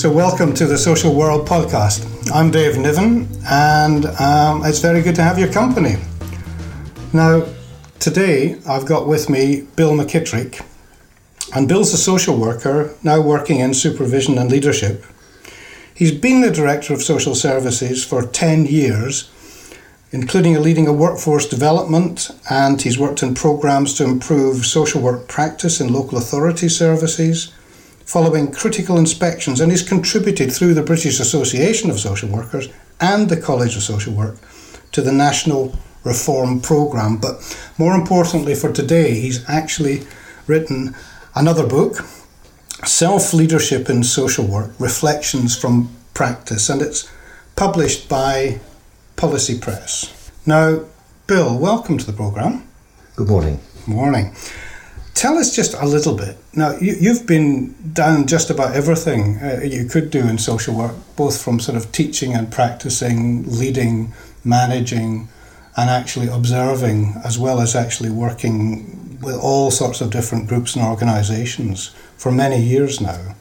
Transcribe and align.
So, 0.00 0.10
welcome 0.10 0.54
to 0.54 0.64
the 0.64 0.78
Social 0.78 1.14
World 1.14 1.46
podcast. 1.46 2.32
I'm 2.32 2.50
Dave 2.50 2.78
Niven, 2.78 3.28
and 3.44 4.06
um, 4.06 4.64
it's 4.64 4.78
very 4.78 5.02
good 5.02 5.14
to 5.16 5.22
have 5.22 5.38
your 5.38 5.52
company. 5.52 5.96
Now, 7.12 7.44
today 7.98 8.58
I've 8.66 8.86
got 8.86 9.06
with 9.06 9.28
me 9.28 9.66
Bill 9.76 9.92
McKitterick, 9.92 10.64
and 11.54 11.68
Bill's 11.68 11.92
a 11.92 11.98
social 11.98 12.38
worker 12.38 12.94
now 13.02 13.20
working 13.20 13.58
in 13.58 13.74
supervision 13.74 14.38
and 14.38 14.50
leadership. 14.50 15.04
He's 15.94 16.12
been 16.12 16.40
the 16.40 16.50
Director 16.50 16.94
of 16.94 17.02
Social 17.02 17.34
Services 17.34 18.02
for 18.02 18.22
10 18.26 18.64
years, 18.64 19.30
including 20.12 20.62
leading 20.62 20.86
a 20.86 20.94
workforce 20.94 21.46
development, 21.46 22.30
and 22.48 22.80
he's 22.80 22.98
worked 22.98 23.22
in 23.22 23.34
programs 23.34 23.92
to 23.98 24.04
improve 24.04 24.64
social 24.64 25.02
work 25.02 25.28
practice 25.28 25.78
in 25.78 25.92
local 25.92 26.16
authority 26.16 26.70
services 26.70 27.52
following 28.10 28.50
critical 28.50 28.98
inspections, 28.98 29.60
and 29.60 29.70
he's 29.70 29.88
contributed 29.88 30.50
through 30.50 30.74
the 30.74 30.82
British 30.82 31.20
Association 31.20 31.90
of 31.90 32.00
Social 32.00 32.28
Workers 32.28 32.68
and 33.00 33.28
the 33.28 33.40
College 33.40 33.76
of 33.76 33.84
Social 33.84 34.12
Work 34.12 34.34
to 34.90 35.00
the 35.00 35.12
National 35.12 35.78
Reform 36.02 36.60
Programme. 36.60 37.18
But 37.18 37.36
more 37.78 37.94
importantly 37.94 38.56
for 38.56 38.72
today, 38.72 39.14
he's 39.14 39.48
actually 39.48 40.02
written 40.48 40.96
another 41.36 41.64
book, 41.64 41.98
Self 42.84 43.32
Leadership 43.32 43.88
in 43.88 44.02
Social 44.02 44.44
Work 44.44 44.72
Reflections 44.80 45.56
from 45.56 45.88
Practice, 46.12 46.68
and 46.68 46.82
it's 46.82 47.08
published 47.54 48.08
by 48.08 48.58
Policy 49.14 49.56
Press. 49.56 50.32
Now, 50.44 50.80
Bill, 51.28 51.56
welcome 51.56 51.96
to 51.96 52.06
the 52.06 52.12
programme. 52.12 52.66
Good 53.14 53.28
morning. 53.28 53.60
Morning. 53.86 54.34
Tell 55.14 55.38
us 55.38 55.54
just 55.54 55.74
a 55.74 55.86
little 55.86 56.16
bit. 56.16 56.36
Now, 56.54 56.76
you, 56.78 57.12
have 57.12 57.26
been 57.26 57.74
down 57.92 58.26
just 58.26 58.48
about 58.48 58.74
everything 58.74 59.38
uh, 59.38 59.60
you 59.62 59.84
could 59.84 60.10
do 60.10 60.20
in 60.20 60.38
social 60.38 60.74
work, 60.74 60.94
both 61.16 61.42
from 61.42 61.60
sort 61.60 61.76
of 61.76 61.92
teaching 61.92 62.34
and 62.34 62.50
practicing, 62.50 63.44
leading, 63.46 64.14
managing, 64.44 65.28
and 65.76 65.90
actually 65.90 66.28
observing, 66.28 67.14
as 67.24 67.38
well 67.38 67.60
as 67.60 67.76
actually 67.76 68.10
working 68.10 69.18
with 69.20 69.36
all 69.36 69.70
sorts 69.70 70.00
of 70.00 70.10
different 70.10 70.48
groups 70.48 70.74
and 70.74 70.84
organisations 70.84 71.88
for 72.16 72.32
many 72.32 72.60
years 72.62 73.00
now. 73.00 73.34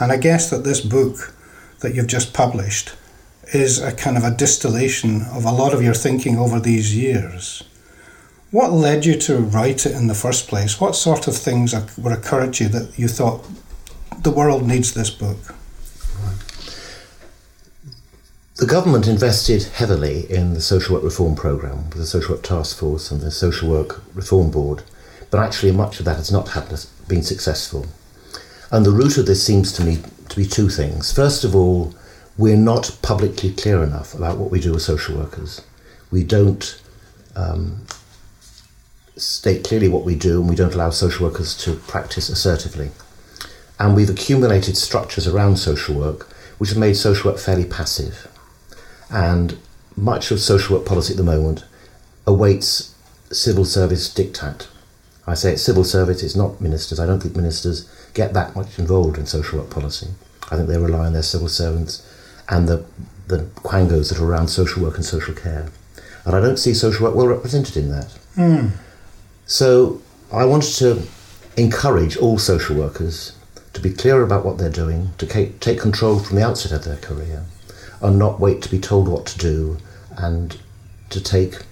And 0.00 0.12
I 0.12 0.16
guess 0.16 0.48
that 0.50 0.64
this 0.64 0.80
book 0.80 1.34
that 1.80 1.94
you've 1.94 2.06
just 2.06 2.32
published 2.32 2.94
is 3.52 3.80
a 3.80 3.92
kind 3.92 4.16
of 4.16 4.24
a 4.24 4.30
distillation 4.30 5.22
of 5.22 5.44
a 5.44 5.52
lot 5.52 5.74
of 5.74 5.82
your 5.82 5.94
thinking 5.94 6.38
over 6.38 6.60
these 6.60 6.96
years. 6.96 7.62
What 8.50 8.72
led 8.72 9.04
you 9.04 9.14
to 9.20 9.36
write 9.40 9.84
it 9.84 9.92
in 9.92 10.06
the 10.06 10.14
first 10.14 10.48
place? 10.48 10.80
What 10.80 10.96
sort 10.96 11.28
of 11.28 11.36
things 11.36 11.74
were 11.98 12.12
occurred 12.12 12.54
to 12.54 12.64
you 12.64 12.70
that 12.70 12.98
you 12.98 13.06
thought 13.06 13.46
the 14.22 14.30
world 14.30 14.66
needs 14.66 14.94
this 14.94 15.10
book? 15.10 15.54
The 18.56 18.66
government 18.66 19.06
invested 19.06 19.64
heavily 19.64 20.28
in 20.32 20.54
the 20.54 20.62
social 20.62 20.94
work 20.94 21.04
reform 21.04 21.36
programme 21.36 21.90
with 21.90 21.98
the 21.98 22.06
social 22.06 22.36
work 22.36 22.42
task 22.42 22.78
force 22.78 23.10
and 23.10 23.20
the 23.20 23.30
social 23.30 23.68
work 23.68 24.02
reform 24.14 24.50
board, 24.50 24.82
but 25.30 25.40
actually 25.40 25.72
much 25.72 25.98
of 25.98 26.06
that 26.06 26.16
has 26.16 26.32
not 26.32 26.50
been 27.06 27.22
successful. 27.22 27.86
And 28.70 28.84
the 28.84 28.90
root 28.90 29.18
of 29.18 29.26
this 29.26 29.44
seems 29.44 29.72
to 29.74 29.84
me 29.84 29.98
to 30.30 30.36
be 30.36 30.46
two 30.46 30.70
things. 30.70 31.12
First 31.12 31.44
of 31.44 31.54
all, 31.54 31.94
we're 32.38 32.56
not 32.56 32.96
publicly 33.02 33.52
clear 33.52 33.82
enough 33.82 34.14
about 34.14 34.38
what 34.38 34.50
we 34.50 34.58
do 34.58 34.74
as 34.74 34.86
social 34.86 35.18
workers. 35.18 35.60
We 36.10 36.24
don't 36.24 36.80
um, 37.36 37.82
state 39.18 39.64
clearly 39.64 39.88
what 39.88 40.04
we 40.04 40.14
do 40.14 40.40
and 40.40 40.48
we 40.48 40.56
don't 40.56 40.74
allow 40.74 40.90
social 40.90 41.26
workers 41.26 41.56
to 41.58 41.74
practice 41.74 42.28
assertively. 42.28 42.90
And 43.78 43.94
we've 43.94 44.10
accumulated 44.10 44.76
structures 44.76 45.26
around 45.26 45.56
social 45.56 45.94
work 45.94 46.28
which 46.58 46.70
have 46.70 46.78
made 46.78 46.94
social 46.94 47.30
work 47.30 47.40
fairly 47.40 47.64
passive. 47.64 48.28
And 49.10 49.58
much 49.96 50.30
of 50.30 50.40
social 50.40 50.76
work 50.76 50.86
policy 50.86 51.12
at 51.12 51.16
the 51.16 51.22
moment 51.22 51.64
awaits 52.26 52.94
civil 53.30 53.64
service 53.64 54.12
diktat. 54.12 54.66
I 55.26 55.34
say 55.34 55.52
it's 55.52 55.62
civil 55.62 55.84
service, 55.84 56.22
it's 56.22 56.36
not 56.36 56.60
ministers. 56.60 56.98
I 56.98 57.06
don't 57.06 57.20
think 57.20 57.36
ministers 57.36 57.88
get 58.14 58.32
that 58.32 58.56
much 58.56 58.78
involved 58.78 59.18
in 59.18 59.26
social 59.26 59.60
work 59.60 59.70
policy. 59.70 60.08
I 60.50 60.56
think 60.56 60.68
they 60.68 60.78
rely 60.78 61.06
on 61.06 61.12
their 61.12 61.22
civil 61.22 61.48
servants 61.48 62.06
and 62.48 62.68
the, 62.68 62.84
the 63.26 63.38
quangos 63.56 64.08
that 64.08 64.20
are 64.20 64.26
around 64.26 64.48
social 64.48 64.82
work 64.82 64.96
and 64.96 65.04
social 65.04 65.34
care. 65.34 65.70
And 66.24 66.34
I 66.34 66.40
don't 66.40 66.56
see 66.56 66.74
social 66.74 67.06
work 67.06 67.14
well 67.14 67.28
represented 67.28 67.76
in 67.76 67.90
that. 67.90 68.18
Mm. 68.36 68.72
So 69.48 70.02
I 70.30 70.44
wanted 70.44 70.74
to 70.74 71.02
encourage 71.56 72.18
all 72.18 72.38
social 72.38 72.76
workers 72.76 73.32
to 73.72 73.80
be 73.80 73.90
clear 73.90 74.22
about 74.22 74.44
what 74.44 74.58
they're 74.58 74.68
doing, 74.68 75.12
to 75.16 75.26
take 75.26 75.80
control 75.80 76.18
from 76.18 76.36
the 76.36 76.44
outset 76.44 76.70
of 76.70 76.84
their 76.84 76.98
career, 76.98 77.44
and 78.02 78.18
not 78.18 78.38
wait 78.38 78.60
to 78.62 78.70
be 78.70 78.78
told 78.78 79.08
what 79.08 79.24
to 79.24 79.38
do, 79.38 79.78
and 80.18 80.58
to 81.08 81.20
take 81.22 81.62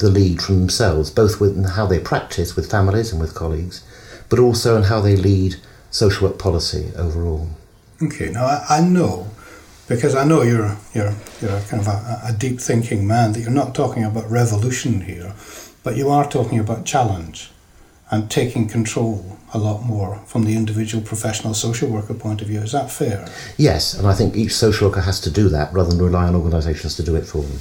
the 0.00 0.08
lead 0.08 0.40
from 0.40 0.58
themselves, 0.60 1.10
both 1.10 1.38
with 1.38 1.68
how 1.68 1.84
they 1.84 1.98
practice 1.98 2.56
with 2.56 2.70
families 2.70 3.12
and 3.12 3.20
with 3.20 3.34
colleagues, 3.34 3.84
but 4.30 4.38
also 4.38 4.74
in 4.74 4.84
how 4.84 5.02
they 5.02 5.14
lead 5.14 5.56
social 5.90 6.28
work 6.28 6.38
policy 6.38 6.92
overall. 6.96 7.50
Okay, 8.02 8.30
now 8.30 8.46
I, 8.46 8.64
I 8.70 8.80
know 8.80 9.28
because 9.86 10.14
I 10.14 10.24
know 10.24 10.40
you're 10.40 10.78
you're 10.94 11.14
you're 11.42 11.60
kind 11.68 11.82
of 11.82 11.88
a, 11.88 12.20
a 12.28 12.32
deep 12.32 12.58
thinking 12.58 13.06
man 13.06 13.32
that 13.32 13.40
you're 13.40 13.50
not 13.50 13.74
talking 13.74 14.04
about 14.04 14.30
revolution 14.30 15.02
here 15.02 15.34
but 15.82 15.96
you 15.96 16.08
are 16.10 16.28
talking 16.28 16.58
about 16.58 16.84
challenge 16.84 17.50
and 18.10 18.30
taking 18.30 18.68
control 18.68 19.38
a 19.54 19.58
lot 19.58 19.82
more 19.82 20.16
from 20.26 20.44
the 20.44 20.56
individual 20.56 21.02
professional 21.02 21.54
social 21.54 21.88
worker 21.88 22.14
point 22.14 22.40
of 22.40 22.48
view. 22.48 22.60
Is 22.60 22.72
that 22.72 22.90
fair? 22.90 23.28
Yes, 23.56 23.94
and 23.94 24.06
I 24.06 24.14
think 24.14 24.36
each 24.36 24.54
social 24.54 24.88
worker 24.88 25.00
has 25.00 25.20
to 25.20 25.30
do 25.30 25.48
that 25.50 25.72
rather 25.72 25.90
than 25.90 25.98
rely 25.98 26.26
on 26.26 26.34
organisations 26.34 26.96
to 26.96 27.02
do 27.02 27.16
it 27.16 27.26
for 27.26 27.42
them 27.42 27.58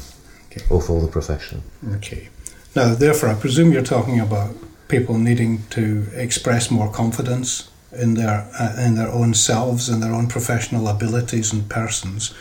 okay. 0.51 0.65
or 0.69 0.81
for 0.81 1.01
the 1.01 1.07
profession. 1.07 1.63
Okay. 1.95 2.29
Now, 2.75 2.93
therefore, 2.93 3.29
I 3.29 3.35
presume 3.35 3.71
you're 3.71 3.83
talking 3.83 4.19
about 4.19 4.55
people 4.87 5.17
needing 5.17 5.63
to 5.69 6.07
express 6.13 6.71
more 6.71 6.91
confidence 6.91 7.69
in 7.91 8.13
their 8.13 8.49
uh, 8.59 8.75
in 8.79 8.95
their 8.95 9.09
own 9.09 9.33
selves 9.33 9.89
and 9.89 10.01
their 10.03 10.13
own 10.13 10.27
professional 10.27 10.87
abilities 10.87 11.53
and 11.53 11.69
persons. 11.69 12.33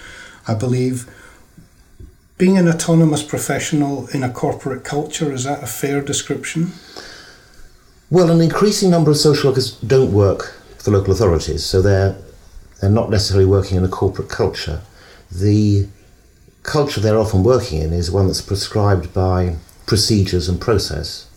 I 0.46 0.54
believe 0.54 1.10
being 2.38 2.58
an 2.58 2.68
autonomous 2.68 3.22
professional 3.22 4.08
in 4.08 4.22
a 4.22 4.30
corporate 4.30 4.84
culture, 4.84 5.32
is 5.32 5.44
that 5.44 5.62
a 5.62 5.66
fair 5.66 6.02
description? 6.02 6.72
Well, 8.10 8.30
an 8.30 8.40
increasing 8.40 8.90
number 8.90 9.10
of 9.10 9.16
social 9.16 9.50
workers 9.50 9.72
don't 9.80 10.12
work 10.12 10.54
for 10.78 10.90
local 10.90 11.12
authorities, 11.12 11.64
so 11.64 11.80
they're, 11.80 12.16
they're 12.80 12.90
not 12.90 13.10
necessarily 13.10 13.46
working 13.46 13.78
in 13.78 13.84
a 13.84 13.88
corporate 13.88 14.28
culture. 14.28 14.82
The 15.30 15.88
culture 16.62 17.00
they're 17.00 17.18
often 17.18 17.42
working 17.42 17.80
in 17.80 17.92
is 17.92 18.10
one 18.10 18.26
that's 18.26 18.42
prescribed 18.42 19.14
by 19.14 19.56
procedures 19.86 20.48
and 20.48 20.60
process 20.60 21.28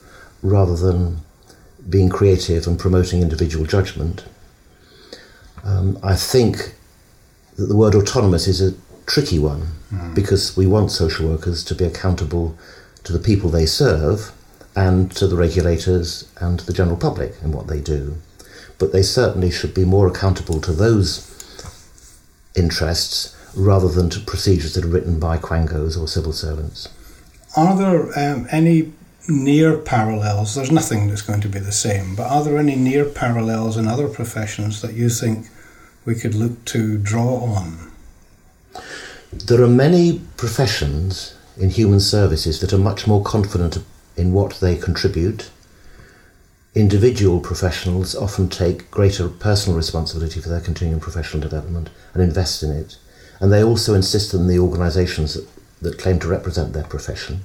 rather 0.42 0.76
than 0.76 1.22
being 1.88 2.10
creative 2.10 2.68
and 2.68 2.78
promoting 2.78 3.22
individual 3.22 3.66
judgment. 3.66 4.26
Um, 5.64 5.98
I 6.04 6.16
think 6.16 6.76
that 7.56 7.66
the 7.66 7.76
word 7.76 7.96
autonomous 7.96 8.48
is 8.48 8.62
a 8.62 8.74
tricky 9.10 9.40
one 9.40 9.68
mm. 9.92 10.14
because 10.16 10.56
we 10.56 10.68
want 10.68 10.92
social 10.92 11.28
workers 11.28 11.64
to 11.64 11.76
be 11.76 11.84
accountable 11.84 12.56
to 13.04 13.12
the 13.12 13.20
people 13.20 13.50
they 13.50 13.66
serve 13.66 14.32
and 14.76 15.12
to 15.12 15.28
the 15.28 15.36
regulators 15.36 16.32
and 16.40 16.60
the 16.62 16.74
general 16.74 16.96
public 16.96 17.34
in 17.44 17.52
what 17.52 17.68
they 17.68 17.82
do. 17.82 18.16
But 18.78 18.94
they 18.94 19.02
certainly 19.02 19.52
should 19.52 19.74
be 19.74 19.84
more 19.84 20.08
accountable 20.08 20.62
to 20.62 20.72
those 20.72 21.26
interests 22.56 23.36
rather 23.56 23.90
than 23.90 24.10
to 24.12 24.20
procedures 24.20 24.76
that 24.76 24.86
are 24.86 24.90
written 24.90 25.20
by 25.20 25.38
quangos 25.38 26.00
or 26.00 26.08
civil 26.08 26.32
servants. 26.32 26.88
Are 27.58 27.76
there 27.76 28.18
um, 28.18 28.48
any 28.52 28.94
near 29.28 29.78
parallels? 29.78 30.54
There's 30.54 30.72
nothing 30.72 31.08
that's 31.08 31.24
going 31.24 31.42
to 31.42 31.50
be 31.50 31.60
the 31.60 31.72
same, 31.72 32.16
but 32.16 32.30
are 32.30 32.44
there 32.44 32.60
any 32.60 32.76
near 32.76 33.06
parallels 33.06 33.76
in 33.76 33.88
other 33.88 34.08
professions 34.08 34.82
that 34.82 34.94
you 34.94 35.10
think 35.10 35.48
we 36.06 36.14
could 36.14 36.36
look 36.36 36.64
to 36.66 37.00
draw 37.00 37.44
on? 37.44 37.89
There 39.32 39.62
are 39.62 39.68
many 39.68 40.22
professions 40.38 41.36
in 41.58 41.70
human 41.70 42.00
services 42.00 42.60
that 42.60 42.74
are 42.74 42.78
much 42.80 43.08
more 43.08 43.24
confident 43.24 43.78
in 44.16 44.34
what 44.34 44.60
they 44.60 44.76
contribute. 44.76 45.50
Individual 46.76 47.40
professionals 47.40 48.16
often 48.16 48.50
take 48.50 48.90
greater 48.92 49.28
personal 49.28 49.78
responsibility 49.78 50.40
for 50.40 50.50
their 50.50 50.62
continuing 50.62 51.00
professional 51.00 51.42
development 51.42 51.90
and 52.14 52.24
invest 52.24 52.64
in 52.64 52.72
it. 52.72 52.98
And 53.40 53.52
they 53.52 53.64
also 53.64 53.94
insist 53.94 54.34
on 54.34 54.48
the 54.48 54.60
organisations 54.60 55.34
that, 55.36 55.48
that 55.82 56.00
claim 56.00 56.20
to 56.20 56.28
represent 56.28 56.74
their 56.74 56.84
profession 56.84 57.42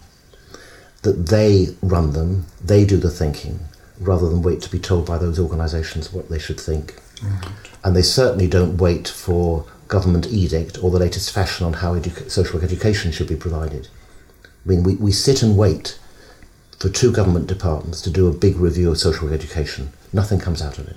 that 1.05 1.27
they 1.27 1.69
run 1.83 2.13
them, 2.13 2.47
they 2.63 2.85
do 2.85 2.97
the 2.97 3.11
thinking, 3.11 3.61
rather 4.01 4.29
than 4.29 4.43
wait 4.43 4.61
to 4.63 4.71
be 4.71 4.79
told 4.79 5.07
by 5.07 5.19
those 5.19 5.39
organisations 5.39 6.13
what 6.13 6.29
they 6.29 6.39
should 6.39 6.59
think. 6.59 7.01
And 7.85 7.95
they 7.95 8.03
certainly 8.03 8.49
don't 8.49 8.79
wait 8.79 9.07
for 9.07 9.67
government 9.89 10.27
edict 10.29 10.83
or 10.83 10.91
the 10.91 10.99
latest 10.99 11.33
fashion 11.33 11.67
on 11.67 11.75
how 11.75 11.95
edu- 11.95 12.31
social 12.31 12.55
work 12.55 12.65
education 12.65 13.13
should 13.13 13.29
be 13.29 13.37
provided. 13.37 13.89
I 14.45 14.69
mean, 14.69 14.83
we, 14.83 14.95
we 14.97 15.13
sit 15.13 15.43
and 15.43 15.57
wait 15.57 15.99
for 16.79 16.89
two 16.89 17.13
government 17.13 17.47
departments 17.47 18.01
to 18.03 18.11
do 18.11 18.27
a 18.27 18.33
big 18.33 18.57
review 18.57 18.91
of 18.91 18.99
social 18.99 19.27
work 19.27 19.35
education. 19.35 19.91
Nothing 20.13 20.39
comes 20.41 20.63
out 20.63 20.79
of 20.79 20.89
it. 20.89 20.97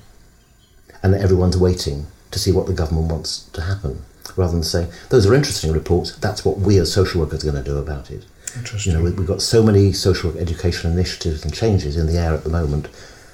And 1.03 1.13
everyone's 1.13 1.57
waiting 1.57 2.07
to 2.31 2.39
see 2.39 2.51
what 2.51 2.67
the 2.67 2.73
government 2.73 3.11
wants 3.11 3.43
to 3.53 3.61
happen, 3.61 4.03
rather 4.35 4.53
than 4.53 4.63
say, 4.63 4.87
those 5.09 5.25
are 5.25 5.33
interesting 5.33 5.71
reports, 5.71 6.15
that's 6.17 6.43
what 6.43 6.59
we 6.59 6.77
as 6.79 6.91
social 6.91 7.21
workers 7.21 7.43
are 7.45 7.51
going 7.51 7.63
to 7.63 7.69
do 7.69 7.77
about 7.77 8.09
it. 8.11 8.25
Interesting. 8.55 8.91
You 8.93 8.97
know, 8.97 9.03
we- 9.03 9.11
we've 9.11 9.27
got 9.27 9.41
so 9.41 9.61
many 9.63 9.93
social 9.93 10.31
work 10.31 10.39
education 10.41 10.91
initiatives 10.91 11.43
and 11.43 11.53
changes 11.53 11.95
in 11.95 12.07
the 12.07 12.17
air 12.17 12.33
at 12.33 12.43
the 12.43 12.49
moment, 12.49 12.87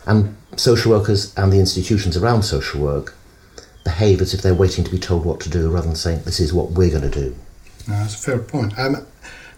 and 0.06 0.36
social 0.58 0.92
workers 0.92 1.34
and 1.38 1.52
the 1.52 1.60
institutions 1.60 2.18
around 2.18 2.44
social 2.44 2.82
work 2.82 3.16
behave 3.84 4.22
as 4.22 4.34
if 4.34 4.42
they're 4.42 4.54
waiting 4.54 4.84
to 4.84 4.92
be 4.92 5.00
told 5.00 5.26
what 5.26 5.40
to 5.42 5.50
do 5.50 5.70
rather 5.70 5.88
than 5.88 5.96
saying, 5.96 6.22
this 6.24 6.40
is 6.40 6.54
what 6.54 6.72
we're 6.72 6.90
going 6.90 7.10
to 7.10 7.10
do. 7.10 7.36
No, 7.88 7.96
that's 7.96 8.16
a 8.16 8.18
fair 8.18 8.40
point. 8.40 8.78
Um, 8.80 9.06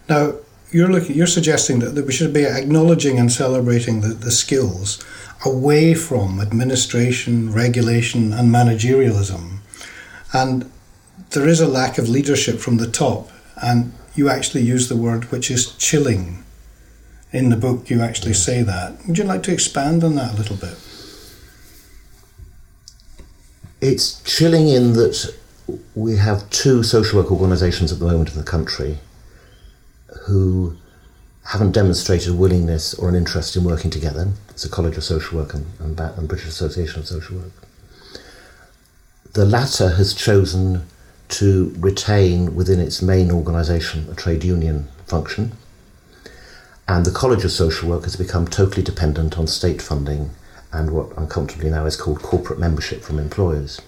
now, 0.08 0.34
you're 0.72 0.90
looking, 0.90 1.16
you're 1.16 1.26
suggesting 1.26 1.78
that, 1.80 1.94
that 1.94 2.06
we 2.06 2.12
should 2.12 2.32
be 2.32 2.44
acknowledging 2.44 3.18
and 3.18 3.30
celebrating 3.30 4.00
the, 4.00 4.08
the 4.08 4.30
skills 4.30 5.04
away 5.44 5.94
from 5.94 6.40
administration, 6.40 7.52
regulation, 7.52 8.32
and 8.32 8.52
managerialism. 8.52 9.58
And 10.32 10.70
there 11.30 11.46
is 11.46 11.60
a 11.60 11.68
lack 11.68 11.98
of 11.98 12.08
leadership 12.08 12.58
from 12.58 12.78
the 12.78 12.90
top. 12.90 13.30
And 13.62 13.92
you 14.14 14.28
actually 14.28 14.62
use 14.62 14.88
the 14.88 14.96
word 14.96 15.30
which 15.30 15.50
is 15.50 15.74
chilling. 15.76 16.42
In 17.32 17.50
the 17.50 17.56
book, 17.56 17.90
you 17.90 18.00
actually 18.02 18.34
say 18.34 18.62
that. 18.62 19.06
Would 19.06 19.18
you 19.18 19.24
like 19.24 19.42
to 19.44 19.52
expand 19.52 20.02
on 20.02 20.14
that 20.16 20.34
a 20.34 20.36
little 20.36 20.56
bit? 20.56 20.76
It's 23.88 24.20
chilling 24.22 24.66
in 24.66 24.94
that 24.94 25.32
we 25.94 26.16
have 26.16 26.50
two 26.50 26.82
social 26.82 27.22
work 27.22 27.30
organisations 27.30 27.92
at 27.92 28.00
the 28.00 28.04
moment 28.04 28.30
in 28.30 28.36
the 28.36 28.42
country 28.42 28.98
who 30.26 30.76
haven't 31.44 31.70
demonstrated 31.70 32.30
a 32.30 32.34
willingness 32.34 32.94
or 32.94 33.08
an 33.08 33.14
interest 33.14 33.54
in 33.54 33.62
working 33.62 33.92
together. 33.92 34.32
It's 34.50 34.64
the 34.64 34.68
College 34.68 34.96
of 34.96 35.04
Social 35.04 35.38
Work 35.38 35.54
and, 35.54 35.66
and, 35.78 36.00
and 36.00 36.26
British 36.26 36.48
Association 36.48 36.98
of 36.98 37.06
Social 37.06 37.36
Work. 37.36 37.52
The 39.34 39.44
latter 39.44 39.90
has 39.90 40.14
chosen 40.14 40.84
to 41.28 41.72
retain 41.78 42.56
within 42.56 42.80
its 42.80 43.00
main 43.00 43.30
organisation 43.30 44.08
a 44.10 44.16
trade 44.16 44.42
union 44.42 44.88
function, 45.06 45.52
and 46.88 47.06
the 47.06 47.12
College 47.12 47.44
of 47.44 47.52
Social 47.52 47.88
Work 47.88 48.02
has 48.02 48.16
become 48.16 48.48
totally 48.48 48.82
dependent 48.82 49.38
on 49.38 49.46
state 49.46 49.80
funding 49.80 50.30
and 50.72 50.90
what 50.90 51.16
uncomfortably 51.16 51.70
now 51.70 51.86
is 51.86 51.96
called 51.96 52.22
corporate 52.22 52.58
membership 52.58 53.02
from 53.02 53.18
employers. 53.18 53.80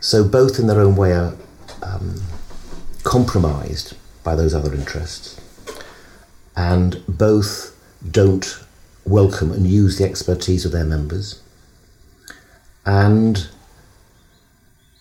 So 0.00 0.26
both 0.26 0.58
in 0.58 0.66
their 0.66 0.80
own 0.80 0.96
way 0.96 1.12
are 1.12 1.34
um, 1.82 2.20
compromised 3.02 3.96
by 4.22 4.34
those 4.34 4.54
other 4.54 4.74
interests, 4.74 5.40
and 6.56 7.02
both 7.08 7.76
don't 8.10 8.58
welcome 9.04 9.50
and 9.52 9.66
use 9.66 9.98
the 9.98 10.04
expertise 10.04 10.64
of 10.64 10.72
their 10.72 10.84
members. 10.84 11.42
And 12.86 13.48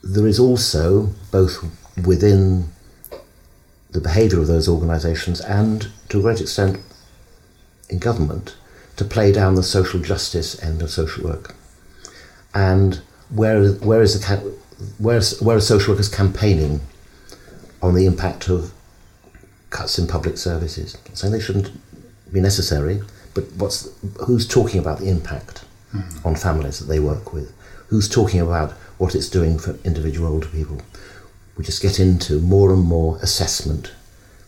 there 0.04 0.28
is 0.28 0.40
also, 0.40 1.14
both 1.32 1.64
within 2.06 2.70
the 3.92 4.02
behaviour 4.02 4.40
of 4.40 4.48
those 4.48 4.68
organisations 4.68 5.40
and 5.42 5.90
to 6.10 6.20
a 6.20 6.22
great 6.22 6.42
extent 6.42 6.80
in 7.90 8.00
government, 8.00 8.56
to 8.96 9.06
play 9.06 9.32
down 9.32 9.56
the 9.56 9.64
social 9.64 10.00
justice 10.00 10.62
end 10.64 10.82
of 10.82 10.90
social 10.90 11.24
work. 11.24 11.56
And 12.54 13.02
where, 13.30 13.72
where, 13.74 14.02
is 14.02 14.20
the, 14.20 14.38
where, 14.98 15.22
where 15.42 15.58
are 15.58 15.62
social 15.62 15.94
workers 15.94 16.10
campaigning 16.10 16.82
on 17.82 17.96
the 17.96 18.06
impact 18.06 18.50
of 18.50 18.72
cuts 19.70 19.98
in 19.98 20.08
public 20.08 20.38
services? 20.38 20.98
Not 21.08 21.18
saying 21.18 21.34
they 21.34 21.40
shouldn't 21.40 21.72
be 22.32 22.40
necessary, 22.40 23.02
but 23.34 23.46
what's, 23.58 23.90
who's 24.26 24.48
talking 24.48 24.80
about 24.80 25.00
the 25.00 25.10
impact 25.10 25.66
hmm. 25.92 26.02
on 26.28 26.36
families 26.36 26.80
that 26.80 26.86
they 26.86 27.00
work 27.00 27.34
with? 27.34 27.54
Who's 27.88 28.08
talking 28.08 28.40
about 28.40 28.72
what 28.98 29.16
it's 29.16 29.30
doing 29.30 29.58
for 29.58 29.78
individual 29.84 30.32
older 30.32 30.48
people? 30.48 30.82
We 31.58 31.64
just 31.64 31.82
get 31.82 32.00
into 32.00 32.40
more 32.40 32.72
and 32.72 32.84
more 32.84 33.18
assessment 33.22 33.94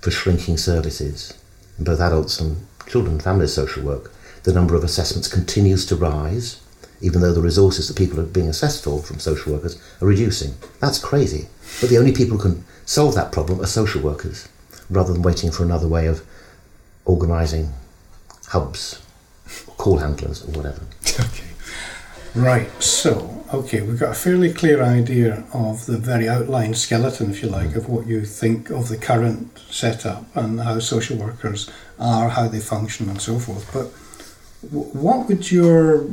for 0.01 0.11
shrinking 0.11 0.57
services 0.57 1.33
in 1.77 1.83
both 1.83 1.99
adults 1.99 2.39
and 2.39 2.65
children, 2.87 3.19
family 3.19 3.47
social 3.47 3.83
work. 3.83 4.11
The 4.45 4.53
number 4.53 4.75
of 4.75 4.83
assessments 4.83 5.27
continues 5.27 5.87
to 5.87 5.95
rise, 5.95 6.61
even 7.01 7.21
though 7.21 7.33
the 7.33 7.41
resources 7.41 7.87
that 7.87 7.97
people 7.97 8.19
are 8.19 8.25
being 8.25 8.47
assessed 8.47 8.83
for 8.83 9.01
from 9.01 9.17
social 9.17 9.53
workers 9.53 9.81
are 10.01 10.07
reducing. 10.07 10.53
That's 10.79 10.99
crazy. 10.99 11.47
But 11.81 11.89
the 11.89 11.97
only 11.97 12.11
people 12.11 12.37
who 12.37 12.49
can 12.49 12.65
solve 12.85 13.15
that 13.15 13.31
problem 13.31 13.59
are 13.59 13.65
social 13.65 14.01
workers, 14.01 14.47
rather 14.87 15.11
than 15.13 15.23
waiting 15.23 15.51
for 15.51 15.63
another 15.63 15.87
way 15.87 16.05
of 16.05 16.23
organising 17.05 17.73
hubs, 18.49 19.01
call 19.77 19.97
handlers, 19.97 20.43
or 20.43 20.51
whatever. 20.51 20.83
Okay. 21.19 21.47
Right. 22.35 22.69
So, 22.83 23.43
okay, 23.51 23.81
we've 23.81 23.99
got 23.99 24.11
a 24.11 24.13
fairly 24.13 24.53
clear 24.53 24.83
idea 24.83 25.43
of 25.53 25.87
the 25.87 25.97
very 25.97 26.29
outline 26.29 26.75
skeleton, 26.75 27.31
if 27.31 27.41
you 27.41 27.49
like, 27.49 27.75
of 27.75 27.89
what 27.89 28.05
you 28.05 28.23
think 28.25 28.69
of 28.69 28.89
the 28.89 28.97
current 28.97 29.59
setup 29.71 30.23
and 30.35 30.59
how 30.59 30.79
social 30.79 31.17
workers 31.17 31.67
are, 31.97 32.29
how 32.29 32.47
they 32.47 32.59
function, 32.59 33.09
and 33.09 33.19
so 33.19 33.39
forth. 33.39 33.67
But 33.73 33.91
what 34.71 35.27
would 35.27 35.51
your 35.51 36.07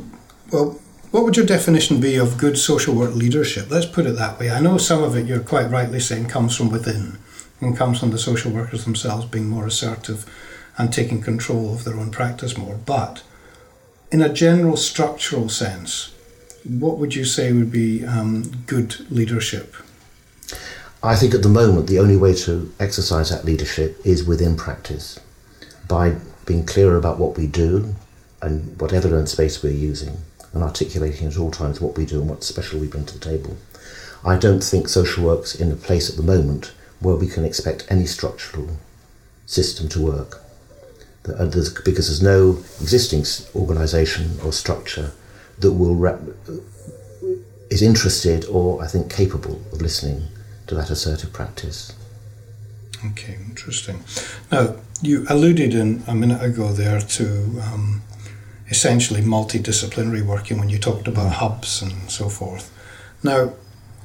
well, 0.51 0.79
what 1.11 1.23
would 1.23 1.37
your 1.37 1.45
definition 1.45 1.99
be 1.99 2.15
of 2.15 2.37
good 2.37 2.57
social 2.57 2.95
work 2.95 3.13
leadership? 3.13 3.69
Let's 3.69 3.85
put 3.85 4.05
it 4.05 4.15
that 4.17 4.39
way. 4.39 4.49
I 4.49 4.59
know 4.59 4.77
some 4.77 5.03
of 5.03 5.15
it 5.15 5.27
you're 5.27 5.39
quite 5.39 5.69
rightly 5.69 5.99
saying 5.99 6.27
comes 6.27 6.55
from 6.55 6.69
within 6.69 7.19
and 7.61 7.77
comes 7.77 7.99
from 7.99 8.11
the 8.11 8.17
social 8.17 8.51
workers 8.51 8.83
themselves 8.83 9.25
being 9.25 9.47
more 9.47 9.65
assertive 9.67 10.25
and 10.77 10.91
taking 10.91 11.21
control 11.21 11.73
of 11.73 11.83
their 11.83 11.99
own 11.99 12.09
practice 12.09 12.57
more, 12.57 12.79
but 12.83 13.21
in 14.11 14.21
a 14.21 14.33
general 14.33 14.75
structural 14.75 15.49
sense, 15.49 16.13
what 16.63 16.97
would 16.97 17.15
you 17.15 17.25
say 17.25 17.51
would 17.51 17.71
be 17.71 18.05
um, 18.05 18.63
good 18.65 19.09
leadership? 19.11 19.75
I 21.01 21.15
think 21.15 21.33
at 21.33 21.43
the 21.43 21.49
moment 21.49 21.87
the 21.87 21.99
only 21.99 22.15
way 22.15 22.33
to 22.35 22.73
exercise 22.79 23.29
that 23.29 23.45
leadership 23.45 23.99
is 24.05 24.23
within 24.23 24.55
practice 24.55 25.19
by 25.87 26.15
being 26.45 26.65
clearer 26.65 26.97
about 26.97 27.19
what 27.19 27.37
we 27.37 27.47
do 27.47 27.95
and 28.43 28.79
what 28.79 28.93
evidence 28.93 29.33
base 29.35 29.63
we're 29.63 29.71
using 29.71 30.17
and 30.53 30.61
articulating 30.63 31.27
at 31.27 31.37
all 31.37 31.49
times 31.49 31.81
what 31.81 31.97
we 31.97 32.05
do 32.05 32.19
and 32.19 32.29
what 32.29 32.43
special 32.43 32.79
we 32.79 32.87
bring 32.87 33.05
to 33.05 33.17
the 33.17 33.25
table. 33.31 33.57
I 34.25 34.37
don't 34.37 34.63
think 34.63 34.87
social 34.87 35.23
work's 35.23 35.55
in 35.55 35.71
a 35.71 35.75
place 35.75 36.09
at 36.09 36.17
the 36.17 36.23
moment 36.23 36.73
where 36.99 37.15
we 37.15 37.27
can 37.27 37.43
expect 37.45 37.87
any 37.89 38.05
structural 38.05 38.77
system 39.45 39.89
to 39.89 40.01
work. 40.01 40.41
Uh, 41.27 41.45
Because 41.85 42.07
there's 42.07 42.21
no 42.21 42.57
existing 42.81 43.25
organisation 43.55 44.39
or 44.43 44.51
structure 44.51 45.11
that 45.59 45.71
will 45.71 45.95
rep- 45.95 46.21
is 47.69 47.81
interested 47.81 48.45
or 48.45 48.83
I 48.83 48.87
think 48.87 49.09
capable 49.11 49.61
of 49.71 49.81
listening 49.81 50.27
to 50.67 50.75
that 50.75 50.89
assertive 50.89 51.31
practice. 51.33 51.93
Okay, 53.11 53.35
interesting. 53.49 54.03
Now, 54.51 54.75
you 55.01 55.25
alluded 55.29 55.73
in 55.73 56.03
a 56.07 56.15
minute 56.15 56.41
ago 56.41 56.71
there 56.71 57.01
to 57.01 57.25
um, 57.61 58.01
essentially 58.75 59.21
multidisciplinary 59.21 60.23
working 60.33 60.57
when 60.57 60.69
you 60.73 60.79
talked 60.79 61.07
about 61.07 61.33
hubs 61.43 61.81
and 61.83 61.93
so 62.09 62.25
forth. 62.39 62.65
Now, 63.21 63.53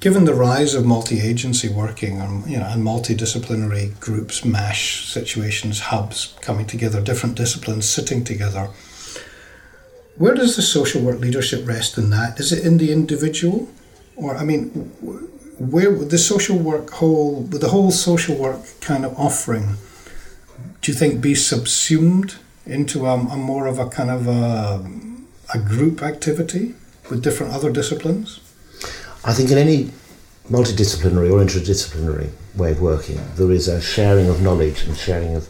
given 0.00 0.26
the 0.26 0.34
rise 0.48 0.74
of 0.74 0.84
multi-agency 0.84 1.70
working 1.82 2.14
and 2.24 2.34
you 2.52 2.58
know 2.60 2.68
and 2.72 2.82
multidisciplinary 2.92 3.86
groups, 4.06 4.44
MASH 4.44 4.82
situations, 5.18 5.76
hubs 5.92 6.18
coming 6.48 6.66
together, 6.66 7.00
different 7.00 7.34
disciplines 7.42 7.88
sitting 7.88 8.24
together, 8.24 8.64
where 10.22 10.34
does 10.34 10.54
the 10.56 10.66
social 10.78 11.00
work 11.00 11.18
leadership 11.26 11.66
rest 11.74 11.96
in 11.96 12.10
that? 12.10 12.38
Is 12.42 12.52
it 12.52 12.66
in 12.68 12.76
the 12.82 12.92
individual, 12.92 13.58
or 14.16 14.36
I 14.36 14.44
mean, 14.50 14.64
where 15.74 15.92
the 16.14 16.22
social 16.32 16.58
work 16.70 16.90
whole, 17.00 17.42
the 17.64 17.70
whole 17.74 17.90
social 17.90 18.36
work 18.36 18.60
kind 18.90 19.04
of 19.06 19.12
offering, 19.26 19.66
do 20.82 20.92
you 20.92 20.98
think 21.00 21.22
be 21.22 21.34
subsumed 21.34 22.36
into 22.68 23.06
a, 23.06 23.14
a 23.14 23.36
more 23.36 23.66
of 23.66 23.78
a 23.78 23.88
kind 23.88 24.10
of 24.10 24.26
a, 24.26 24.84
a 25.54 25.58
group 25.58 26.02
activity 26.02 26.74
with 27.10 27.22
different 27.22 27.52
other 27.52 27.70
disciplines? 27.70 28.40
I 29.24 29.32
think 29.32 29.50
in 29.50 29.58
any 29.58 29.90
multidisciplinary 30.48 31.30
or 31.30 31.44
interdisciplinary 31.44 32.30
way 32.54 32.72
of 32.72 32.80
working, 32.80 33.20
there 33.36 33.50
is 33.50 33.68
a 33.68 33.80
sharing 33.80 34.28
of 34.28 34.40
knowledge 34.40 34.84
and 34.84 34.96
sharing 34.96 35.34
of 35.34 35.48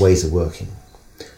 ways 0.00 0.24
of 0.24 0.32
working. 0.32 0.68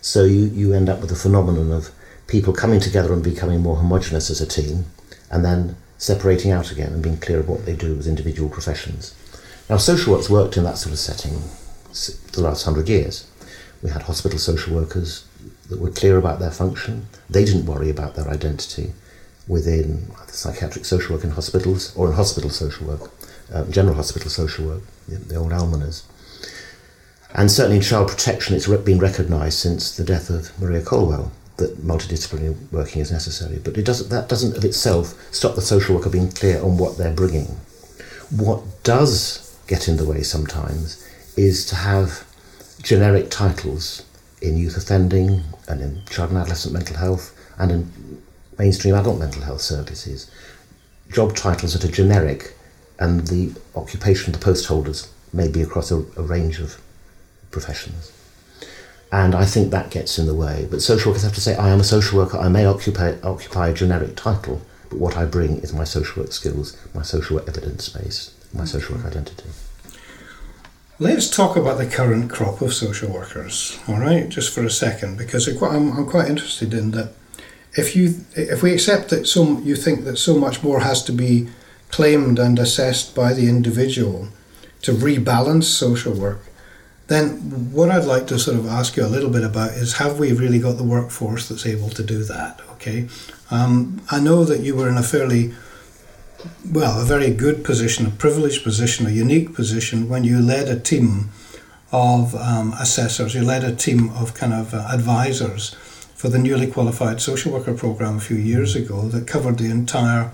So 0.00 0.25
you, 0.25 0.46
you 0.46 0.72
end 0.72 0.88
up 0.88 1.00
with 1.00 1.12
a 1.12 1.16
phenomenon 1.16 1.72
of 1.72 1.90
people 2.26 2.52
coming 2.52 2.80
together 2.80 3.12
and 3.12 3.22
becoming 3.22 3.60
more 3.60 3.76
homogenous 3.76 4.30
as 4.30 4.40
a 4.40 4.46
team, 4.46 4.87
and 5.30 5.44
then 5.44 5.76
separating 5.99 6.50
out 6.50 6.72
again 6.72 6.92
and 6.92 7.02
being 7.02 7.18
clear 7.18 7.40
of 7.40 7.49
what 7.49 7.66
they 7.66 7.76
do 7.76 7.96
as 7.99 8.06
individual 8.06 8.49
professions. 8.49 9.14
Now, 9.68 9.76
social 9.76 10.14
work's 10.14 10.30
worked 10.30 10.56
in 10.56 10.64
that 10.64 10.78
sort 10.78 10.92
of 10.92 10.99
setting 10.99 11.38
for 11.92 12.32
the 12.32 12.40
last 12.40 12.64
hundred 12.64 12.88
years. 12.88 13.29
We 13.82 13.90
had 13.90 14.02
hospital 14.02 14.38
social 14.38 14.75
workers 14.75 15.25
that 15.68 15.80
were 15.80 15.90
clear 15.90 16.18
about 16.18 16.38
their 16.38 16.50
function. 16.50 17.06
They 17.28 17.44
didn't 17.44 17.66
worry 17.66 17.90
about 17.90 18.14
their 18.14 18.28
identity 18.28 18.92
within 19.49 20.10
psychiatric 20.28 20.84
social 20.84 21.14
work 21.14 21.25
in 21.25 21.30
hospitals 21.30 21.94
or 21.96 22.08
in 22.08 22.14
hospital 22.14 22.50
social 22.50 22.87
work, 22.87 23.10
uh, 23.52 23.64
general 23.66 23.96
hospital 23.96 24.30
social 24.30 24.66
work, 24.66 24.82
the, 25.08 25.16
the 25.16 25.37
old 25.37 25.52
almoners. 25.52 26.04
And 27.34 27.50
certainly 27.50 27.76
in 27.76 27.82
child 27.82 28.08
protection, 28.08 28.56
it's 28.56 28.66
been 28.66 28.99
recognised 28.99 29.58
since 29.58 29.96
the 29.96 30.04
death 30.04 30.30
of 30.30 30.58
Maria 30.60 30.82
Colwell 30.82 31.32
that 31.56 31.78
multidisciplinary 31.78 32.56
working 32.72 33.00
is 33.00 33.12
necessary. 33.12 33.58
But 33.62 33.76
it 33.76 33.84
doesn't, 33.84 34.10
that 34.10 34.28
doesn't 34.28 34.56
of 34.56 34.64
itself 34.64 35.14
stop 35.32 35.54
the 35.54 35.62
social 35.62 35.94
worker 35.94 36.10
being 36.10 36.32
clear 36.32 36.62
on 36.62 36.78
what 36.78 36.99
they're 36.99 37.14
bringing. 37.14 37.46
What 38.30 38.82
does 38.82 39.56
get 39.66 39.88
in 39.88 39.96
the 39.96 40.04
way 40.04 40.22
sometimes 40.22 41.06
is 41.37 41.64
to 41.66 41.76
have 41.76 42.26
generic 42.82 43.30
titles 43.30 44.04
in 44.42 44.56
youth 44.56 44.76
offending 44.76 45.42
and 45.68 45.80
in 45.80 46.02
child 46.10 46.30
and 46.30 46.38
adolescent 46.38 46.72
mental 46.72 46.96
health 46.96 47.37
and 47.58 47.70
in 47.70 48.22
mainstream 48.58 48.94
adult 48.94 49.18
mental 49.18 49.42
health 49.42 49.60
services. 49.60 50.30
Job 51.10 51.34
titles 51.34 51.72
that 51.72 51.84
are 51.84 51.92
generic 51.92 52.54
and 52.99 53.26
the 53.28 53.54
occupation, 53.75 54.32
of 54.32 54.40
the 54.40 54.44
post 54.44 54.66
holders, 54.66 55.12
may 55.32 55.49
be 55.49 55.62
across 55.62 55.90
a, 55.90 55.96
a 56.16 56.22
range 56.22 56.60
of 56.60 56.80
professions. 57.50 58.12
And 59.12 59.34
I 59.34 59.44
think 59.44 59.70
that 59.70 59.90
gets 59.90 60.18
in 60.18 60.26
the 60.26 60.34
way. 60.34 60.68
But 60.70 60.82
social 60.82 61.10
workers 61.10 61.25
have 61.25 61.34
to 61.34 61.40
say, 61.40 61.56
I 61.56 61.70
am 61.70 61.80
a 61.80 61.84
social 61.84 62.18
worker, 62.18 62.38
I 62.38 62.49
may 62.49 62.64
occupy, 62.64 63.16
occupy 63.22 63.68
a 63.68 63.75
generic 63.75 64.14
title, 64.16 64.60
but 64.88 64.99
what 64.99 65.16
I 65.16 65.25
bring 65.25 65.58
is 65.58 65.72
my 65.72 65.84
social 65.84 66.22
work 66.22 66.32
skills, 66.32 66.76
my 66.94 67.02
social 67.02 67.37
work 67.37 67.49
evidence 67.49 67.88
base, 67.88 68.32
my 68.52 68.60
mm-hmm. 68.60 68.66
social 68.66 68.96
work 68.96 69.06
identity. 69.06 69.49
Let's 71.02 71.30
talk 71.30 71.57
about 71.57 71.78
the 71.78 71.87
current 71.87 72.30
crop 72.30 72.61
of 72.61 72.75
social 72.75 73.11
workers, 73.11 73.78
all 73.88 73.99
right, 73.99 74.28
just 74.28 74.52
for 74.52 74.62
a 74.66 74.71
second, 74.71 75.16
because 75.16 75.49
I'm, 75.49 75.97
I'm 75.97 76.04
quite 76.04 76.28
interested 76.28 76.75
in 76.75 76.90
that. 76.90 77.14
If 77.73 77.97
you 77.97 78.16
if 78.37 78.62
we 78.62 78.75
accept 78.75 79.09
that 79.09 79.26
so 79.26 79.61
you 79.61 79.76
think 79.76 80.04
that 80.04 80.19
so 80.19 80.37
much 80.37 80.62
more 80.62 80.80
has 80.80 81.02
to 81.04 81.12
be 81.12 81.49
claimed 81.90 82.38
and 82.38 82.59
assessed 82.59 83.14
by 83.14 83.33
the 83.33 83.49
individual 83.49 84.28
to 84.83 84.92
rebalance 84.92 85.64
social 85.64 86.12
work, 86.12 86.40
then 87.07 87.73
what 87.73 87.90
I'd 87.90 88.04
like 88.04 88.26
to 88.26 88.38
sort 88.38 88.59
of 88.59 88.66
ask 88.66 88.95
you 88.99 89.07
a 89.07 89.14
little 89.14 89.30
bit 89.30 89.42
about 89.42 89.71
is 89.71 89.95
have 89.95 90.19
we 90.19 90.35
really 90.35 90.59
got 90.59 90.76
the 90.76 90.85
workforce 90.85 91.49
that's 91.49 91.64
able 91.64 91.88
to 91.88 92.02
do 92.02 92.25
that? 92.25 92.61
Okay, 92.73 93.09
um, 93.50 94.02
I 94.11 94.21
know 94.21 94.45
that 94.45 94.61
you 94.61 94.76
were 94.76 94.90
in 94.90 94.99
a 94.99 95.02
fairly 95.02 95.54
well, 96.70 97.00
a 97.00 97.04
very 97.04 97.30
good 97.30 97.64
position, 97.64 98.06
a 98.06 98.11
privileged 98.11 98.62
position, 98.62 99.06
a 99.06 99.11
unique 99.11 99.54
position 99.54 100.09
when 100.09 100.25
you 100.25 100.40
led 100.40 100.68
a 100.68 100.78
team 100.78 101.30
of 101.92 102.35
um, 102.37 102.73
assessors, 102.75 103.35
you 103.35 103.42
led 103.42 103.64
a 103.64 103.75
team 103.75 104.11
of 104.11 104.35
kind 104.35 104.52
of 104.52 104.73
uh, 104.73 104.88
advisors 104.92 105.75
for 106.14 106.28
the 106.28 106.38
newly 106.38 106.66
qualified 106.66 107.20
social 107.20 107.52
worker 107.52 107.75
program 107.75 108.16
a 108.16 108.20
few 108.20 108.37
years 108.37 108.76
ago 108.76 109.09
that 109.09 109.26
covered 109.26 109.59
the 109.59 109.70
entire 109.70 110.30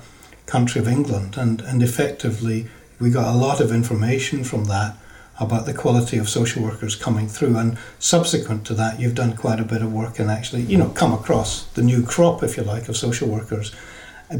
country 0.46 0.80
of 0.80 0.88
England. 0.88 1.36
And, 1.36 1.60
and 1.60 1.82
effectively, 1.82 2.66
we 2.98 3.10
got 3.10 3.32
a 3.32 3.36
lot 3.36 3.60
of 3.60 3.72
information 3.72 4.44
from 4.44 4.64
that 4.64 4.96
about 5.38 5.66
the 5.66 5.74
quality 5.74 6.18
of 6.18 6.28
social 6.28 6.62
workers 6.62 6.96
coming 6.96 7.28
through. 7.28 7.56
And 7.56 7.78
subsequent 7.98 8.66
to 8.66 8.74
that, 8.74 9.00
you've 9.00 9.14
done 9.14 9.36
quite 9.36 9.60
a 9.60 9.64
bit 9.64 9.82
of 9.82 9.92
work 9.92 10.18
and 10.18 10.30
actually, 10.30 10.62
you 10.62 10.76
know, 10.76 10.88
come 10.88 11.12
across 11.12 11.64
the 11.74 11.82
new 11.82 12.02
crop, 12.02 12.42
if 12.42 12.56
you 12.56 12.62
like, 12.62 12.88
of 12.88 12.96
social 12.96 13.28
workers 13.28 13.74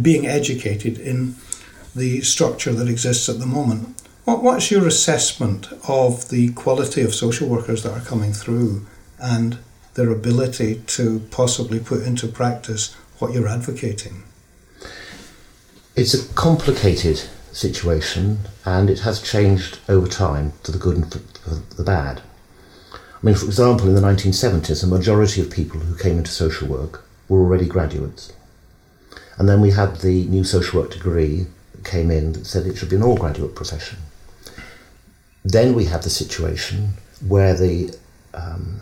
being 0.03 0.27
educated 0.27 0.99
in 0.99 1.37
the 1.97 2.21
structure 2.21 2.73
that 2.73 2.89
exists 2.89 3.29
at 3.29 3.39
the 3.39 3.47
moment. 3.47 4.01
What, 4.25 4.43
what's 4.43 4.71
your 4.71 4.87
assessment 4.87 5.69
of 5.89 6.29
the 6.29 6.53
quality 6.53 7.03
of 7.03 7.15
social 7.15 7.49
workers 7.49 7.83
that 7.83 7.93
are 7.93 8.05
coming 8.05 8.33
through 8.33 8.87
and 9.19 9.59
their 9.95 10.11
ability 10.11 10.83
to 10.87 11.21
possibly 11.31 11.81
put 11.81 12.03
into 12.03 12.29
practice 12.29 12.95
what 13.19 13.33
you're 13.33 13.49
advocating? 13.49 14.25
It's 15.95 16.13
a 16.13 16.35
complicated 16.35 17.23
situation 17.53 18.41
and 18.67 18.91
it 18.91 19.01
has 19.01 19.23
changed 19.23 19.79
over 19.89 20.07
time 20.07 20.53
to 20.65 20.73
the 20.73 20.79
good 20.79 20.97
and 20.97 21.11
for 21.11 21.21
the 21.77 21.85
bad. 21.85 22.21
I 22.93 22.99
mean, 23.23 23.35
for 23.35 23.47
example, 23.47 23.89
in 23.89 23.95
the 23.95 24.03
1970s, 24.03 24.85
a 24.85 24.87
majority 24.87 25.41
of 25.41 25.51
people 25.51 25.81
who 25.81 25.97
came 25.97 26.19
into 26.19 26.31
social 26.31 26.69
work 26.69 27.05
were 27.29 27.39
already 27.39 27.67
graduates. 27.67 28.35
And 29.39 29.49
then 29.49 29.63
we 29.63 29.71
had 29.71 29.97
the 30.01 30.27
new 30.27 30.45
social 30.45 30.83
work 30.83 30.91
degree 30.93 31.47
came 31.85 32.11
in 32.11 32.33
that 32.33 32.47
said 32.47 32.67
it 32.67 32.77
should 32.77 32.91
be 32.91 32.97
an 32.97 33.03
all 33.03 33.17
graduate 33.17 33.55
profession. 33.55 33.99
Then 35.45 35.75
we 35.75 35.85
had 35.85 36.03
the 36.03 36.11
situation 36.11 36.95
where 37.27 37.55
the 37.55 37.97
um, 38.35 38.81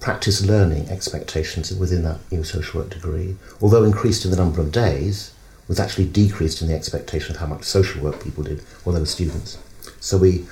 practice 0.00 0.44
learning 0.44 0.88
expectations 0.90 1.74
within 1.74 2.02
that 2.02 2.18
new 2.30 2.44
social 2.44 2.80
work 2.80 2.90
degree, 2.90 3.36
although 3.60 3.84
increased 3.84 4.24
in 4.24 4.30
the 4.30 4.36
number 4.36 4.60
of 4.60 4.70
days, 4.70 5.32
was 5.66 5.80
actually 5.80 6.06
decreased 6.06 6.60
in 6.60 6.68
the 6.68 6.74
expectation 6.74 7.34
of 7.34 7.40
how 7.40 7.46
much 7.46 7.64
social 7.64 8.02
work 8.02 8.22
people 8.22 8.44
did 8.44 8.60
while 8.82 8.92
they 8.92 9.00
were 9.00 9.06
students. 9.06 9.58
So 10.00 10.18
we 10.18 10.44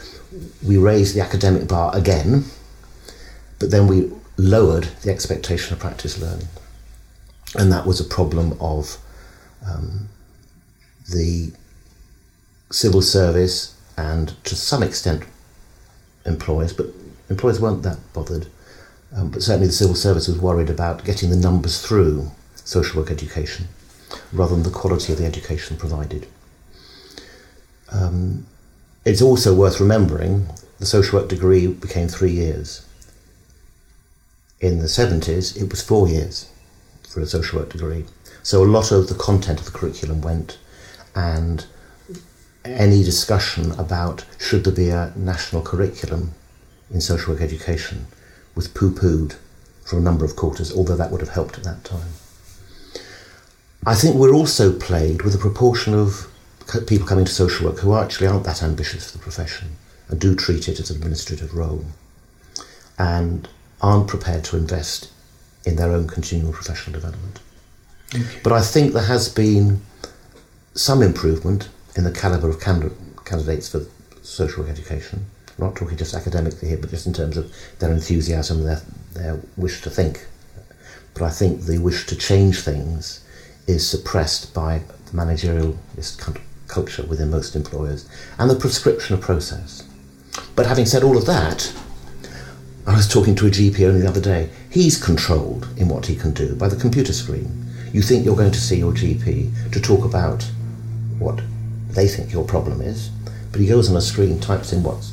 we 0.67 0.79
raised 0.79 1.15
the 1.15 1.21
academic 1.21 1.69
bar 1.69 1.95
again, 1.95 2.45
but 3.59 3.71
then 3.71 3.87
we 3.87 4.11
lowered 4.39 4.85
the 5.03 5.11
expectation 5.11 5.75
of 5.75 5.79
practice 5.79 6.19
learning, 6.19 6.49
and 7.55 7.71
that 7.71 7.87
was 7.87 8.01
a 8.01 8.05
problem 8.05 8.57
of 8.59 8.97
um, 9.67 10.09
the 11.11 11.53
civil 12.73 13.03
service 13.03 13.77
and 13.97 14.35
to 14.45 14.57
some 14.57 14.83
extent 14.83 15.25
employers, 16.25 16.73
but 16.73 16.87
employers 17.29 17.61
weren't 17.61 17.83
that 17.83 17.99
bothered. 18.13 18.47
Um, 19.15 19.31
but 19.31 19.43
certainly 19.43 19.67
the 19.67 19.73
civil 19.73 19.95
service 19.95 20.27
was 20.27 20.39
worried 20.39 20.71
about 20.71 21.05
getting 21.05 21.31
the 21.31 21.37
numbers 21.37 21.85
through 21.85 22.31
social 22.57 23.01
work 23.01 23.11
education 23.11 23.69
rather 24.33 24.55
than 24.55 24.63
the 24.63 24.71
quality 24.71 25.13
of 25.13 25.19
the 25.19 25.27
education 25.27 25.77
provided. 25.77 26.27
Um, 27.91 28.47
it's 29.05 29.21
also 29.21 29.55
worth 29.55 29.81
remembering 29.81 30.47
the 30.79 30.87
social 30.87 31.19
work 31.19 31.29
degree 31.29 31.67
became 31.67 32.09
three 32.09 32.31
years. 32.31 32.87
In 34.61 34.79
the 34.79 34.87
70s, 34.87 35.61
it 35.61 35.71
was 35.71 35.83
four 35.83 36.09
years 36.09 36.51
for 37.09 37.21
a 37.21 37.27
social 37.27 37.59
work 37.59 37.71
degree. 37.71 38.05
So 38.43 38.63
a 38.63 38.65
lot 38.65 38.91
of 38.93 39.09
the 39.09 39.15
content 39.15 39.61
of 39.61 39.67
the 39.67 39.73
curriculum 39.73 40.23
went, 40.23 40.59
and 41.15 41.67
any 42.65 43.03
discussion 43.03 43.73
about 43.73 44.25
should 44.39 44.65
there 44.65 44.73
be 44.73 44.89
a 44.89 45.13
national 45.17 45.63
curriculum 45.63 46.33
in 46.93 47.01
social 47.01 47.33
work 47.33 47.43
education 47.43 48.07
was 48.55 48.69
poo 48.69 48.93
pooed 48.93 49.37
from 49.85 49.99
a 49.99 50.03
number 50.03 50.25
of 50.25 50.37
quarters, 50.37 50.73
although 50.73 50.97
that 50.97 51.11
would 51.11 51.21
have 51.21 51.31
helped 51.31 51.59
at 51.59 51.65
that 51.65 51.85
time. 51.85 52.09
I 53.85 53.95
think 53.95 54.15
we're 54.15 54.35
also 54.35 54.73
plagued 54.79 55.23
with 55.23 55.35
a 55.35 55.39
proportion 55.39 55.95
of 55.95 56.29
people 56.87 57.07
coming 57.07 57.25
to 57.25 57.33
social 57.33 57.67
work 57.67 57.81
who 57.81 57.95
actually 57.95 58.29
aren't 58.29 58.45
that 58.45 58.63
ambitious 58.63 59.11
for 59.11 59.19
the 59.19 59.23
profession 59.23 59.77
and 60.09 60.21
do 60.21 60.37
treat 60.37 60.69
it 60.69 60.79
as 60.79 60.91
an 60.91 60.97
administrative 60.97 61.55
role 61.55 61.85
and 62.99 63.49
aren't 63.81 64.07
prepared 64.07 64.45
to 64.45 64.57
invest 64.57 65.11
in 65.67 65.77
their 65.77 65.91
own 65.91 66.07
continual 66.07 66.53
professional 66.53 66.95
development. 66.95 67.41
But 68.45 68.53
I 68.53 68.61
think 68.61 68.93
there 68.93 69.03
has 69.03 69.29
been 69.29 69.83
some 70.75 71.03
improvement 71.03 71.69
in 71.97 72.05
the 72.05 72.11
calibre 72.11 72.51
of 72.51 72.61
candidates 72.61 73.69
for 73.69 73.87
social 74.23 74.67
education. 74.67 75.25
I'm 75.59 75.67
not 75.67 75.77
talking 75.77 75.97
just 75.97 76.15
academically 76.15 76.69
here, 76.69 76.79
but 76.79 76.91
just 76.91 77.07
in 77.07 77.13
terms 77.13 77.37
of 77.37 77.53
their 77.79 77.93
enthusiasm, 77.93 78.65
their, 78.65 78.83
their 79.13 79.41
wish 79.57 79.83
to 79.83 79.91
think. 79.91 80.27
But 81.15 81.23
I 81.23 81.31
think 81.31 81.63
the 81.63 81.79
wish 81.79 82.07
to 82.07 82.17
change 82.17 82.61
things 82.61 83.25
is 83.67 83.89
suppressed 83.89 84.55
by 84.55 84.83
the 85.07 85.17
managerial 85.17 85.79
culture 86.69 87.05
within 87.05 87.31
most 87.31 87.55
employers 87.55 88.09
and 88.39 88.49
the 88.49 88.57
prescription 88.57 89.15
of 89.15 89.21
process. 89.21 89.87
But 90.57 90.67
having 90.67 90.87
said 90.87 91.03
all 91.03 91.19
of 91.19 91.27
that, 91.27 91.73
I 92.87 92.97
was 92.97 93.07
talking 93.07 93.37
to 93.37 93.47
a 93.47 93.51
GP 93.51 93.87
only 93.87 94.01
the 94.01 94.09
other 94.09 94.21
day. 94.21 94.51
He's 94.71 95.03
controlled 95.03 95.69
in 95.77 95.89
what 95.89 96.07
he 96.07 96.17
can 96.17 96.33
do 96.33 96.57
by 96.57 96.69
the 96.69 96.77
computer 96.77 97.13
screen. 97.13 97.71
You 97.93 98.03
think 98.03 98.25
you're 98.25 98.37
going 98.37 98.53
to 98.53 98.61
see 98.61 98.79
your 98.79 98.93
GP 98.93 99.73
to 99.73 99.81
talk 99.81 100.05
about 100.05 100.43
what 101.19 101.43
they 101.95 102.09
think 102.09 102.33
your 102.33 102.45
problem 102.45 102.81
is, 102.81 103.11
but 103.51 103.61
he 103.61 103.67
goes 103.67 103.91
on 103.91 103.97
a 103.97 104.01
screen, 104.01 104.41
types 104.41 104.73
in 104.73 104.83
what's, 104.83 105.13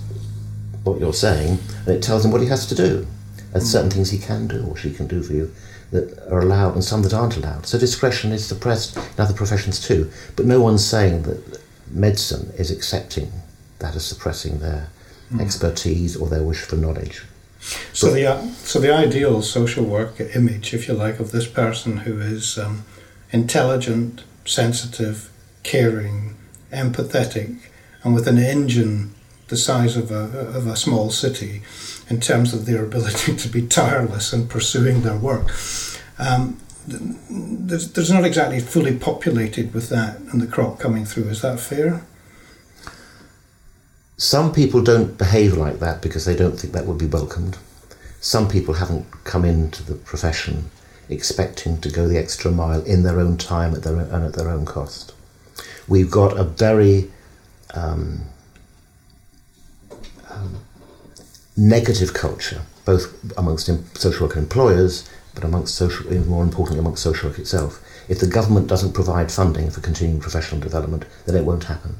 what 0.83 0.99
you're 0.99 1.13
saying, 1.13 1.59
and 1.85 1.95
it 1.95 2.01
tells 2.01 2.25
him 2.25 2.31
what 2.31 2.41
he 2.41 2.47
has 2.47 2.65
to 2.67 2.75
do. 2.75 3.07
And 3.51 3.63
certain 3.63 3.89
things 3.89 4.11
he 4.11 4.19
can 4.19 4.47
do 4.47 4.63
or 4.67 4.77
she 4.77 4.93
can 4.93 5.07
do 5.07 5.23
for 5.23 5.33
you 5.33 5.51
that 5.91 6.19
are 6.31 6.39
allowed 6.39 6.75
and 6.75 6.83
some 6.83 7.01
that 7.01 7.13
aren't 7.15 7.35
allowed. 7.35 7.65
So 7.65 7.79
discretion 7.79 8.31
is 8.31 8.45
suppressed 8.45 8.95
in 8.95 9.03
other 9.17 9.33
professions 9.33 9.79
too. 9.79 10.11
But 10.35 10.45
no 10.45 10.61
one's 10.61 10.85
saying 10.85 11.23
that 11.23 11.59
medicine 11.89 12.51
is 12.57 12.69
accepting 12.69 13.31
that 13.79 13.95
as 13.95 14.05
suppressing 14.05 14.59
their 14.59 14.89
mm. 15.31 15.41
expertise 15.41 16.15
or 16.15 16.27
their 16.27 16.43
wish 16.43 16.61
for 16.61 16.75
knowledge. 16.75 17.23
So 17.91 18.07
but, 18.07 18.13
the 18.13 18.25
uh, 18.27 18.47
so 18.53 18.79
the 18.79 18.93
ideal 18.93 19.41
social 19.41 19.83
work 19.83 20.19
image, 20.35 20.73
if 20.73 20.87
you 20.87 20.93
like, 20.93 21.19
of 21.19 21.31
this 21.31 21.47
person 21.47 21.97
who 21.97 22.19
is 22.19 22.57
um, 22.57 22.85
intelligent, 23.31 24.23
sensitive, 24.45 25.31
caring, 25.63 26.28
empathetic, 26.71 27.57
and 28.03 28.13
with 28.13 28.27
an 28.27 28.37
engine 28.37 29.13
the 29.47 29.57
size 29.57 29.97
of 29.97 30.11
a 30.11 30.39
of 30.55 30.67
a 30.67 30.75
small 30.75 31.09
city, 31.09 31.61
in 32.09 32.19
terms 32.19 32.53
of 32.53 32.65
their 32.65 32.83
ability 32.89 33.35
to 33.35 33.49
be 33.49 33.65
tireless 33.65 34.33
in 34.33 34.47
pursuing 34.47 35.01
their 35.01 35.17
work. 35.17 35.51
Um, 36.17 36.59
there's, 36.87 37.91
there's 37.93 38.11
not 38.11 38.25
exactly 38.25 38.59
fully 38.59 38.97
populated 38.97 39.73
with 39.73 39.89
that 39.89 40.19
and 40.19 40.41
the 40.41 40.47
crop 40.47 40.79
coming 40.79 41.05
through. 41.05 41.29
Is 41.29 41.41
that 41.41 41.59
fair? 41.59 42.03
Some 44.17 44.51
people 44.51 44.81
don't 44.81 45.17
behave 45.17 45.53
like 45.53 45.79
that 45.79 46.01
because 46.01 46.25
they 46.25 46.35
don't 46.35 46.59
think 46.59 46.73
that 46.73 46.85
would 46.85 46.97
be 46.97 47.05
welcomed. 47.05 47.57
Some 48.19 48.49
people 48.49 48.73
haven't 48.73 49.05
come 49.23 49.45
into 49.45 49.83
the 49.83 49.95
profession 49.95 50.71
expecting 51.09 51.79
to 51.81 51.89
go 51.89 52.07
the 52.07 52.17
extra 52.17 52.51
mile 52.51 52.83
in 52.83 53.03
their 53.03 53.19
own 53.19 53.37
time 53.37 53.73
at 53.73 53.83
their 53.83 53.95
own, 53.95 54.09
and 54.11 54.25
at 54.25 54.33
their 54.33 54.49
own 54.49 54.65
cost. 54.65 55.13
We've 55.89 56.11
got 56.11 56.37
a 56.37 56.43
very 56.43 57.09
um, 57.73 58.21
um, 60.29 60.55
negative 61.57 62.13
culture, 62.13 62.61
both 62.85 63.13
amongst 63.37 63.69
social 63.97 64.27
work 64.27 64.37
employers, 64.37 65.09
but 65.33 65.43
amongst 65.43 65.75
social, 65.75 66.11
more 66.25 66.43
importantly, 66.43 66.79
amongst 66.79 67.03
social 67.03 67.29
work 67.29 67.39
itself. 67.39 67.83
If 68.07 68.19
the 68.19 68.27
government 68.27 68.67
doesn't 68.67 68.93
provide 68.93 69.31
funding 69.31 69.71
for 69.71 69.81
continuing 69.81 70.21
professional 70.21 70.61
development, 70.61 71.05
then 71.25 71.35
it 71.35 71.45
won't 71.45 71.65
happen. 71.65 71.97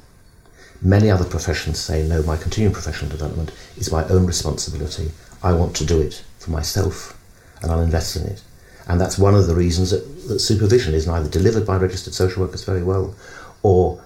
Many 0.82 1.10
other 1.10 1.26
professions 1.26 1.80
say, 1.80 2.08
no, 2.08 2.22
my 2.24 2.38
continuing 2.38 2.74
professional 2.74 3.12
development 3.12 3.52
is 3.76 3.92
my 3.92 4.08
own 4.08 4.26
responsibility. 4.26 5.12
I 5.44 5.54
want 5.54 5.76
to 5.78 5.86
do 5.86 6.00
it 6.00 6.24
for 6.38 6.52
myself, 6.52 7.20
and 7.62 7.72
I'll 7.72 7.82
invest 7.82 8.16
in 8.16 8.26
it. 8.28 8.42
And 8.88 9.00
that's 9.00 9.20
one 9.20 9.36
of 9.36 9.46
the 9.46 9.56
reasons 9.56 9.92
that, 9.92 10.28
that 10.30 10.40
supervision 10.40 10.94
is 10.94 11.06
neither 11.06 11.30
delivered 11.30 11.66
by 11.66 11.78
registered 11.78 12.14
social 12.14 12.44
workers 12.44 12.64
very 12.64 12.82
well 12.82 13.14
or 13.64 14.04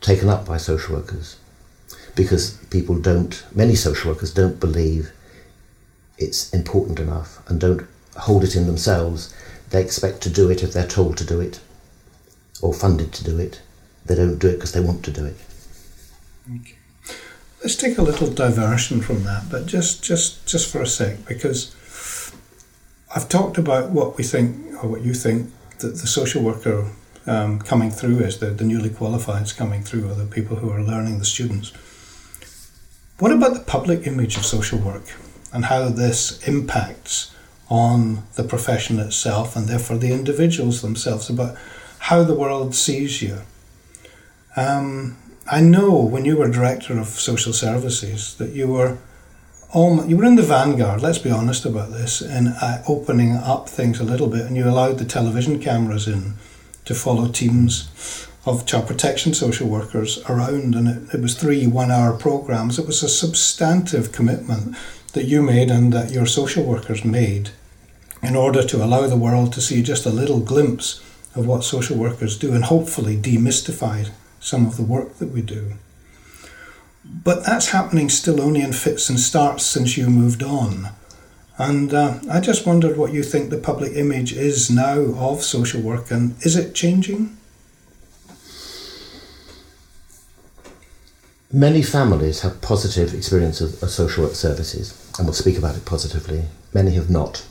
taken 0.00 0.28
up 0.28 0.46
by 0.46 0.56
social 0.56 0.96
workers. 0.96 1.36
Because 2.14 2.52
people 2.70 2.98
don't, 2.98 3.44
many 3.54 3.74
social 3.74 4.10
workers 4.10 4.32
don't 4.32 4.58
believe 4.58 5.12
it's 6.18 6.52
important 6.52 6.98
enough 6.98 7.42
and 7.48 7.60
don't 7.60 7.86
hold 8.16 8.42
it 8.44 8.56
in 8.56 8.66
themselves. 8.66 9.34
They 9.70 9.82
expect 9.82 10.22
to 10.22 10.30
do 10.30 10.50
it 10.50 10.62
if 10.62 10.72
they're 10.72 10.86
told 10.86 11.16
to 11.18 11.24
do 11.24 11.40
it 11.40 11.60
or 12.62 12.72
funded 12.72 13.12
to 13.14 13.24
do 13.24 13.38
it. 13.38 13.60
They 14.06 14.14
don't 14.14 14.38
do 14.38 14.48
it 14.48 14.54
because 14.54 14.72
they 14.72 14.80
want 14.80 15.04
to 15.04 15.10
do 15.10 15.26
it. 15.26 15.36
Okay. 16.54 16.76
Let's 17.60 17.76
take 17.76 17.98
a 17.98 18.02
little 18.02 18.30
diversion 18.30 19.00
from 19.00 19.24
that, 19.24 19.50
but 19.50 19.66
just 19.66 20.02
just 20.04 20.46
just 20.46 20.70
for 20.70 20.82
a 20.82 20.86
sec, 20.86 21.26
because 21.26 21.74
I've 23.14 23.28
talked 23.28 23.58
about 23.58 23.90
what 23.90 24.16
we 24.16 24.24
think 24.24 24.82
or 24.82 24.88
what 24.88 25.02
you 25.02 25.14
think 25.14 25.50
that 25.78 25.96
the 25.96 26.06
social 26.06 26.42
worker 26.42 26.92
um, 27.26 27.58
coming 27.58 27.90
through 27.90 28.20
is, 28.20 28.38
the, 28.38 28.46
the 28.46 28.64
newly 28.64 28.90
qualifieds 28.90 29.56
coming 29.56 29.82
through, 29.82 30.08
or 30.08 30.14
the 30.14 30.26
people 30.26 30.56
who 30.56 30.70
are 30.70 30.82
learning, 30.82 31.18
the 31.18 31.24
students. 31.24 31.72
What 33.18 33.32
about 33.32 33.54
the 33.54 33.60
public 33.60 34.06
image 34.06 34.36
of 34.36 34.44
social 34.44 34.78
work 34.78 35.14
and 35.52 35.64
how 35.66 35.88
this 35.88 36.46
impacts 36.46 37.34
on 37.68 38.24
the 38.34 38.44
profession 38.44 38.98
itself 39.00 39.56
and 39.56 39.66
therefore 39.66 39.96
the 39.96 40.12
individuals 40.12 40.82
themselves 40.82 41.30
about 41.30 41.56
how 41.98 42.22
the 42.22 42.34
world 42.34 42.74
sees 42.74 43.22
you? 43.22 43.38
Um, 44.54 45.16
I 45.50 45.60
know 45.60 46.02
when 46.02 46.24
you 46.24 46.36
were 46.36 46.48
director 46.48 46.98
of 46.98 47.06
social 47.06 47.52
services 47.52 48.34
that 48.36 48.50
you 48.50 48.68
were 48.68 48.98
almost, 49.72 50.08
you 50.08 50.16
were 50.16 50.24
in 50.24 50.36
the 50.36 50.42
vanguard. 50.42 51.02
Let's 51.02 51.18
be 51.18 51.30
honest 51.30 51.64
about 51.64 51.92
this, 51.92 52.20
in 52.20 52.48
uh, 52.48 52.82
opening 52.88 53.36
up 53.36 53.68
things 53.68 54.00
a 54.00 54.04
little 54.04 54.28
bit, 54.28 54.42
and 54.42 54.56
you 54.56 54.68
allowed 54.68 54.98
the 54.98 55.04
television 55.04 55.60
cameras 55.60 56.08
in 56.08 56.34
to 56.86 56.94
follow 56.94 57.28
teams 57.28 58.26
of 58.46 58.64
child 58.64 58.86
protection 58.86 59.34
social 59.34 59.68
workers 59.68 60.18
around, 60.28 60.74
and 60.74 60.88
it, 60.88 61.14
it 61.14 61.20
was 61.20 61.34
three 61.34 61.66
one-hour 61.66 62.16
programs. 62.16 62.78
It 62.78 62.86
was 62.86 63.02
a 63.02 63.08
substantive 63.08 64.12
commitment 64.12 64.76
that 65.12 65.26
you 65.26 65.42
made 65.42 65.70
and 65.70 65.92
that 65.92 66.12
your 66.12 66.26
social 66.26 66.64
workers 66.64 67.04
made 67.04 67.50
in 68.22 68.36
order 68.36 68.62
to 68.64 68.82
allow 68.82 69.06
the 69.06 69.16
world 69.16 69.52
to 69.52 69.60
see 69.60 69.82
just 69.82 70.06
a 70.06 70.10
little 70.10 70.40
glimpse 70.40 71.02
of 71.34 71.46
what 71.46 71.64
social 71.64 71.96
workers 71.96 72.38
do 72.38 72.54
and 72.54 72.64
hopefully 72.64 73.16
demystify 73.16 74.08
some 74.40 74.66
of 74.66 74.76
the 74.76 74.82
work 74.82 75.18
that 75.18 75.30
we 75.30 75.42
do. 75.42 75.72
But 77.04 77.44
that's 77.44 77.70
happening 77.70 78.08
still 78.08 78.40
only 78.40 78.62
in 78.62 78.72
fits 78.72 79.08
and 79.08 79.18
starts 79.18 79.64
since 79.64 79.96
you 79.96 80.08
moved 80.08 80.42
on. 80.42 80.88
And 81.58 81.94
uh, 81.94 82.18
I 82.30 82.40
just 82.40 82.66
wondered 82.66 82.96
what 82.96 83.12
you 83.12 83.22
think 83.22 83.48
the 83.48 83.56
public 83.56 83.92
image 83.94 84.32
is 84.32 84.70
now 84.70 84.98
of 84.98 85.42
social 85.42 85.80
work 85.80 86.10
and 86.10 86.36
is 86.44 86.54
it 86.56 86.74
changing? 86.74 87.36
Many 91.50 91.80
families 91.80 92.42
have 92.42 92.60
positive 92.60 93.14
experience 93.14 93.62
of, 93.62 93.82
of 93.82 93.90
social 93.90 94.24
work 94.24 94.34
services 94.34 95.10
and 95.18 95.26
will 95.26 95.34
speak 95.34 95.56
about 95.56 95.76
it 95.76 95.86
positively. 95.86 96.44
Many 96.74 96.92
have 96.94 97.08
not. 97.08 97.46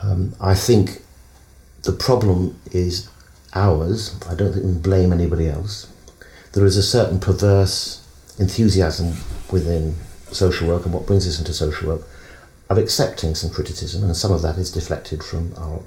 Um, 0.00 0.34
I 0.40 0.54
think 0.54 1.02
the 1.82 1.92
problem 1.92 2.60
is 2.70 3.08
ours, 3.54 4.14
I 4.28 4.34
don't 4.34 4.52
think 4.52 4.64
we 4.64 4.72
blame 4.72 5.12
anybody 5.12 5.48
else. 5.48 5.92
There 6.52 6.64
is 6.64 6.76
a 6.76 6.82
certain 6.82 7.18
perverse 7.18 8.06
enthusiasm 8.38 9.16
within 9.50 9.96
social 10.30 10.68
work 10.68 10.84
and 10.84 10.94
what 10.94 11.06
brings 11.06 11.26
us 11.26 11.40
into 11.40 11.52
social 11.52 11.88
work 11.88 12.02
of 12.70 12.78
accepting 12.78 13.34
some 13.34 13.50
criticism, 13.50 14.04
and 14.04 14.16
some 14.16 14.32
of 14.32 14.42
that 14.42 14.58
is 14.58 14.70
deflected 14.70 15.22
from 15.22 15.54
our 15.56 15.80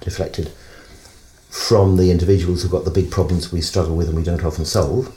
deflected 0.00 0.52
from 1.50 1.96
the 1.96 2.10
individuals 2.10 2.62
who've 2.62 2.70
got 2.70 2.84
the 2.84 2.90
big 2.90 3.10
problems 3.10 3.50
we 3.50 3.60
struggle 3.60 3.96
with 3.96 4.06
and 4.06 4.16
we 4.16 4.22
don't 4.22 4.44
often 4.44 4.64
solve. 4.64 5.16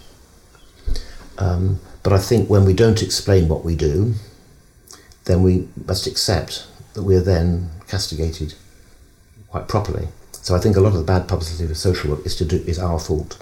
Um, 1.38 1.80
but 2.04 2.14
I 2.14 2.20
think 2.20 2.50
when 2.50 2.66
we 2.66 2.74
don't 2.74 3.04
explain 3.04 3.48
what 3.48 3.66
we 3.66 3.76
do, 3.76 4.14
then 5.26 5.44
we 5.44 5.68
must 5.86 6.08
accept 6.08 6.66
that 6.94 7.04
we're 7.04 7.22
then 7.22 7.70
castigated 7.88 8.54
quite 9.50 9.68
properly. 9.68 10.08
So 10.32 10.56
I 10.56 10.60
think 10.60 10.76
a 10.76 10.82
lot 10.82 10.94
of 10.94 11.00
the 11.00 11.04
bad 11.04 11.28
publicity 11.28 11.70
of 11.70 11.78
social 11.78 12.12
work 12.12 12.26
is 12.26 12.36
to 12.38 12.46
do 12.46 12.58
is 12.66 12.80
our 12.80 13.00
fault, 13.00 13.42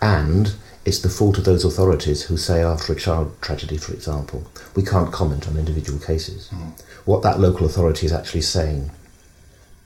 and 0.00 0.54
it's 0.84 1.00
the 1.00 1.08
fault 1.08 1.38
of 1.38 1.44
those 1.44 1.64
authorities 1.64 2.22
who 2.22 2.36
say 2.36 2.62
after 2.62 2.92
a 2.92 2.96
child 2.96 3.34
tragedy, 3.40 3.78
for 3.78 3.94
example, 3.94 4.46
we 4.76 4.82
can't 4.82 5.12
comment 5.12 5.48
on 5.48 5.56
individual 5.56 5.98
cases. 5.98 6.50
Mm. 6.52 6.80
What 7.06 7.22
that 7.22 7.40
local 7.40 7.66
authority 7.66 8.06
is 8.06 8.12
actually 8.12 8.42
saying 8.42 8.90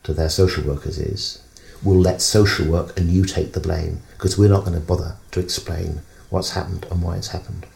to 0.02 0.12
their 0.12 0.28
social 0.28 0.64
workers 0.64 0.98
is, 0.98 1.42
we'll 1.82 2.00
let 2.00 2.20
social 2.20 2.66
work 2.66 2.98
and 2.98 3.10
you 3.10 3.24
take 3.24 3.52
the 3.52 3.60
blame 3.60 4.00
because 4.12 4.36
we're 4.36 4.48
not 4.48 4.64
going 4.64 4.78
to 4.78 4.84
bother 4.84 5.16
to 5.30 5.40
explain 5.40 6.00
what's 6.30 6.50
happened 6.50 6.86
and 6.90 7.02
why 7.02 7.16
it's 7.16 7.28
happened. 7.28 7.66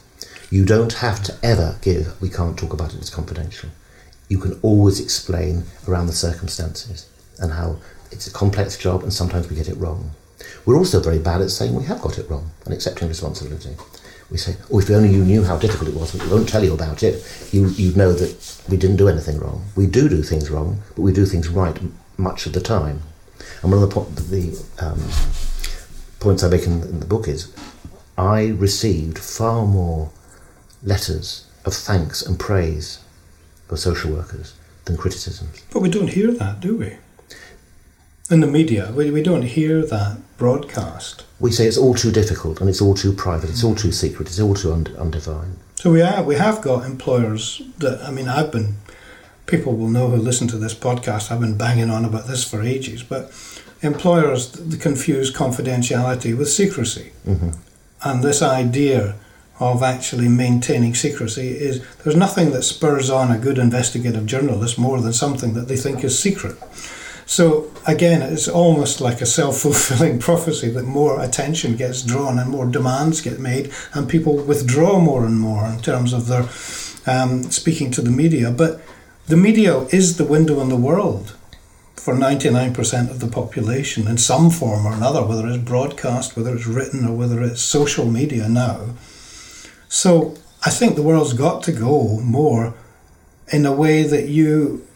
You 0.51 0.65
don't 0.65 0.95
have 0.95 1.23
to 1.25 1.39
ever 1.43 1.79
give, 1.81 2.21
we 2.21 2.29
can't 2.29 2.59
talk 2.59 2.73
about 2.73 2.93
it, 2.93 2.99
it's 3.01 3.11
confidential. 3.11 3.71
You 4.29 4.39
can 4.39 4.59
always 4.63 5.01
explain 5.01 5.65
around 5.87 6.07
the 6.07 6.13
circumstances 6.13 7.09
and 7.39 7.53
how 7.53 7.79
it's 8.11 8.27
a 8.27 8.33
complex 8.33 8.77
job 8.77 9.03
and 9.03 9.13
sometimes 9.13 9.49
we 9.49 9.57
get 9.57 9.69
it 9.69 9.77
wrong. 9.77 10.11
We're 10.65 10.77
also 10.77 11.01
very 11.01 11.19
bad 11.19 11.41
at 11.41 11.51
saying 11.51 11.75
we 11.75 11.85
have 11.85 12.01
got 12.01 12.19
it 12.19 12.31
wrong 12.31 12.51
and 12.65 12.73
accepting 12.73 13.09
responsibility. 13.09 13.77
We 14.31 14.39
say, 14.39 14.57
oh, 14.71 14.79
if 14.79 14.91
only 14.91 15.11
you 15.11 15.25
knew 15.25 15.45
how 15.45 15.59
difficult 15.59 15.91
it 15.91 15.95
was, 15.97 16.15
we 16.15 16.27
won't 16.31 16.49
tell 16.49 16.65
you 16.65 16.73
about 16.73 17.03
it, 17.03 17.23
you, 17.53 17.69
you'd 17.69 17.97
know 17.97 18.13
that 18.13 18.61
we 18.69 18.77
didn't 18.77 18.97
do 18.97 19.09
anything 19.09 19.39
wrong. 19.39 19.65
We 19.77 19.87
do 19.87 20.09
do 20.09 20.23
things 20.23 20.51
wrong, 20.51 20.81
but 20.95 21.03
we 21.03 21.13
do 21.13 21.27
things 21.27 21.49
right 21.49 21.79
much 22.17 22.47
of 22.47 22.53
the 22.53 22.61
time. 22.61 23.03
And 23.63 23.73
one 23.73 23.83
of 23.83 23.89
the, 23.89 23.95
po- 23.95 24.05
the 24.05 24.59
um, 24.79 25.01
points 26.21 26.43
I 26.43 26.49
make 26.49 26.65
in, 26.65 26.83
in 26.83 27.01
the 27.01 27.07
book 27.07 27.29
is 27.29 27.53
I 28.17 28.49
received 28.49 29.19
far 29.19 29.67
more 29.67 30.11
letters 30.83 31.47
of 31.65 31.75
thanks 31.75 32.23
and 32.23 32.39
praise 32.39 33.01
for 33.69 33.77
social 33.77 34.13
workers 34.13 34.55
than 34.85 34.97
criticisms. 34.97 35.63
But 35.73 35.81
we 35.81 35.91
don't 35.91 36.09
hear 36.09 36.33
that, 36.33 36.61
do 36.61 36.77
we? 36.77 36.97
In 38.31 38.41
the 38.41 38.47
media, 38.47 38.93
we, 38.95 39.11
we 39.11 39.23
don't 39.23 39.43
hear 39.43 39.85
that 39.87 40.19
broadcast. 40.39 41.25
We 41.41 41.53
say 41.53 41.67
it's 41.67 41.77
all 41.77 41.95
too 41.95 42.13
difficult 42.13 42.61
and 42.61 42.69
it's 42.69 42.81
all 42.81 42.95
too 42.95 43.13
private, 43.13 43.51
it's 43.51 43.65
all 43.65 43.75
too 43.75 43.93
secret, 43.93 44.29
it's 44.29 44.41
all 44.41 44.55
too 44.55 44.73
und- 44.73 44.95
undefined. 44.97 45.59
So 45.77 45.91
we 45.91 46.01
have, 46.01 46.27
we 46.27 46.37
have 46.37 46.63
got 46.63 46.85
employers 46.85 47.61
that, 47.79 48.03
I 48.03 48.11
mean, 48.11 48.29
I've 48.29 48.53
been, 48.53 48.77
people 49.47 49.77
will 49.77 49.89
know 49.89 50.09
who 50.09 50.17
listen 50.17 50.47
to 50.49 50.59
this 50.59 50.75
podcast, 50.75 51.31
I've 51.31 51.41
been 51.41 51.59
banging 51.59 51.91
on 51.91 52.05
about 52.05 52.27
this 52.27 52.49
for 52.49 52.63
ages, 52.63 53.03
but 53.03 53.33
employers 53.83 54.61
confuse 54.81 55.33
confidentiality 55.33 56.37
with 56.37 56.49
secrecy. 56.49 57.13
Mm-hmm. 57.27 57.51
And 58.05 58.23
this 58.23 58.43
idea 58.43 59.17
of 59.61 59.83
actually 59.83 60.29
maintaining 60.29 60.95
secrecy 60.95 61.49
is 61.49 61.85
there's 61.99 62.17
nothing 62.17 62.51
that 62.51 62.63
spurs 62.63 63.11
on 63.11 63.31
a 63.31 63.39
good 63.39 63.59
investigative 63.59 64.27
journalist 64.27 64.79
more 64.79 65.01
than 65.01 65.13
something 65.13 65.55
that 65.55 65.69
they 65.69 65.77
think 65.77 66.03
is 66.03 66.19
secret. 66.19 66.57
So 67.27 67.71
again, 67.87 68.23
it's 68.23 68.49
almost 68.49 69.01
like 69.01 69.21
a 69.21 69.27
self-fulfilling 69.27 70.19
prophecy 70.29 70.71
that 70.71 70.85
more 70.85 71.23
attention 71.23 71.77
gets 71.77 72.03
drawn 72.03 72.39
and 72.39 72.51
more 72.51 72.67
demands 72.67 73.21
get 73.21 73.39
made, 73.39 73.73
and 73.95 74.09
people 74.09 74.37
withdraw 74.37 74.99
more 74.99 75.25
and 75.25 75.39
more 75.39 75.67
in 75.67 75.81
terms 75.81 76.13
of 76.13 76.27
their 76.27 76.49
um, 77.07 77.45
speaking 77.45 77.91
to 77.93 78.03
the 78.03 78.11
media. 78.11 78.51
But 78.51 78.81
the 79.27 79.37
media 79.37 79.81
is 79.87 80.17
the 80.17 80.25
window 80.25 80.61
on 80.61 80.69
the 80.69 80.77
world 80.77 81.37
for 81.97 82.15
99% 82.15 83.11
of 83.11 83.21
the 83.21 83.29
population 83.29 84.09
in 84.09 84.19
some 84.19 84.51
form 84.51 84.87
or 84.87 84.93
another, 84.93 85.25
whether 85.25 85.47
it's 85.47 85.63
broadcast, 85.63 86.37
whether 86.37 86.55
it's 86.55 86.67
written, 86.67 87.07
or 87.07 87.17
whether 87.17 87.41
it's 87.43 87.63
social 87.63 88.07
media 88.07 88.49
now. 88.49 88.95
So 89.89 90.37
I 90.65 90.71
think 90.71 90.97
the 90.97 91.03
world's 91.03 91.33
got 91.33 91.63
to 91.65 91.73
go 91.73 92.19
more 92.21 92.75
in 93.53 93.67
a 93.67 93.73
way 93.73 94.03
that 94.03 94.29
you 94.29 94.87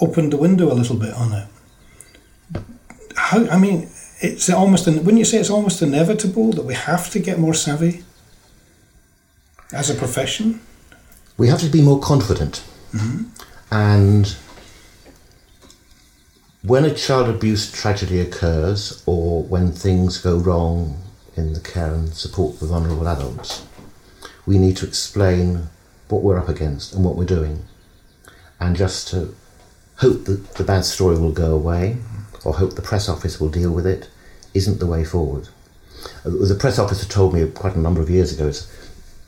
opened 0.00 0.32
the 0.32 0.36
window 0.36 0.70
a 0.70 0.74
little 0.74 0.96
bit 0.96 1.14
on 1.14 1.32
it 1.32 1.48
how, 3.26 3.46
I 3.48 3.58
mean, 3.58 3.88
it's 4.20 4.48
almost, 4.48 4.86
wouldn't 4.86 5.18
you 5.18 5.24
say 5.24 5.38
it's 5.38 5.50
almost 5.50 5.82
inevitable 5.82 6.52
that 6.52 6.64
we 6.64 6.74
have 6.74 7.10
to 7.10 7.18
get 7.18 7.38
more 7.38 7.54
savvy 7.54 8.04
as 9.72 9.90
a 9.90 9.94
profession? 9.94 10.60
We 11.36 11.48
have 11.48 11.60
to 11.60 11.68
be 11.68 11.82
more 11.82 12.00
confident. 12.00 12.62
Mm-hmm. 12.92 13.24
And 13.72 14.36
when 16.62 16.84
a 16.84 16.94
child 16.94 17.28
abuse 17.28 17.72
tragedy 17.72 18.20
occurs 18.20 19.02
or 19.06 19.42
when 19.42 19.72
things 19.72 20.18
go 20.18 20.36
wrong 20.36 21.02
in 21.36 21.52
the 21.52 21.60
care 21.60 21.92
and 21.92 22.14
support 22.14 22.58
for 22.58 22.66
vulnerable 22.66 23.08
adults, 23.08 23.66
we 24.46 24.56
need 24.56 24.76
to 24.76 24.86
explain 24.86 25.68
what 26.08 26.22
we're 26.22 26.38
up 26.38 26.48
against 26.48 26.94
and 26.94 27.04
what 27.04 27.16
we're 27.16 27.24
doing, 27.24 27.64
and 28.60 28.76
just 28.76 29.08
to 29.08 29.34
hope 29.96 30.24
that 30.26 30.54
the 30.54 30.62
bad 30.62 30.84
story 30.84 31.18
will 31.18 31.32
go 31.32 31.52
away 31.52 31.98
or 32.46 32.54
hope 32.54 32.76
the 32.76 32.82
press 32.82 33.08
office 33.08 33.40
will 33.40 33.48
deal 33.48 33.72
with 33.72 33.86
it 33.86 34.08
isn't 34.54 34.78
the 34.78 34.86
way 34.86 35.04
forward. 35.04 35.48
Uh, 36.24 36.30
the 36.46 36.56
press 36.58 36.78
officer 36.78 37.06
told 37.06 37.34
me 37.34 37.46
quite 37.50 37.74
a 37.74 37.80
number 37.80 38.00
of 38.00 38.08
years 38.08 38.32
ago 38.32 38.52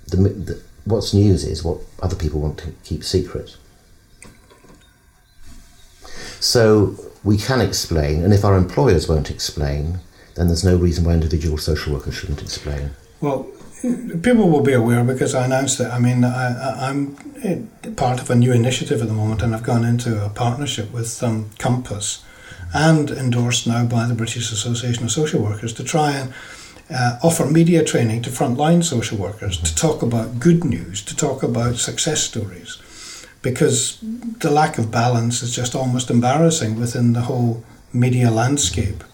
the, 0.06 0.16
the, 0.16 0.62
what's 0.84 1.12
news 1.12 1.44
is 1.44 1.64
what 1.64 1.78
other 2.00 2.16
people 2.16 2.40
want 2.40 2.58
to 2.58 2.72
keep 2.84 3.02
secret. 3.02 3.56
So 6.40 6.96
we 7.24 7.36
can 7.36 7.60
explain, 7.60 8.22
and 8.22 8.32
if 8.32 8.44
our 8.44 8.56
employers 8.56 9.08
won't 9.08 9.30
explain, 9.30 9.98
then 10.36 10.46
there's 10.46 10.64
no 10.64 10.76
reason 10.76 11.04
why 11.04 11.14
individual 11.14 11.58
social 11.58 11.92
workers 11.92 12.14
shouldn't 12.14 12.40
explain. 12.40 12.92
Well, 13.20 13.48
people 14.22 14.48
will 14.48 14.62
be 14.62 14.72
aware 14.72 15.02
because 15.02 15.34
I 15.34 15.44
announced 15.44 15.80
it. 15.80 15.88
I 15.88 15.98
mean, 15.98 16.24
I, 16.24 16.88
am 16.88 17.16
eh, 17.42 17.90
part 17.96 18.20
of 18.20 18.30
a 18.30 18.36
new 18.36 18.52
initiative 18.52 19.02
at 19.02 19.08
the 19.08 19.14
moment, 19.14 19.42
and 19.42 19.52
I've 19.52 19.64
gone 19.64 19.84
into 19.84 20.24
a 20.24 20.28
partnership 20.28 20.92
with 20.92 21.20
um, 21.24 21.50
Compass 21.58 22.24
and 22.74 23.10
endorsed 23.10 23.66
now 23.66 23.84
by 23.84 24.06
the 24.06 24.14
British 24.14 24.52
Association 24.52 25.04
of 25.04 25.10
Social 25.10 25.42
Workers 25.42 25.72
to 25.74 25.84
try 25.84 26.12
and 26.12 26.32
uh, 26.90 27.18
offer 27.22 27.46
media 27.46 27.84
training 27.84 28.22
to 28.22 28.30
frontline 28.30 28.82
social 28.82 29.18
workers 29.18 29.58
to 29.58 29.74
talk 29.74 30.02
about 30.02 30.38
good 30.40 30.64
news, 30.64 31.02
to 31.02 31.16
talk 31.16 31.42
about 31.42 31.76
success 31.76 32.22
stories, 32.22 32.78
because 33.42 33.98
the 34.40 34.50
lack 34.50 34.78
of 34.78 34.90
balance 34.90 35.42
is 35.42 35.54
just 35.54 35.74
almost 35.74 36.10
embarrassing 36.10 36.78
within 36.78 37.12
the 37.12 37.22
whole 37.22 37.62
media 37.92 38.30
landscape. 38.30 39.04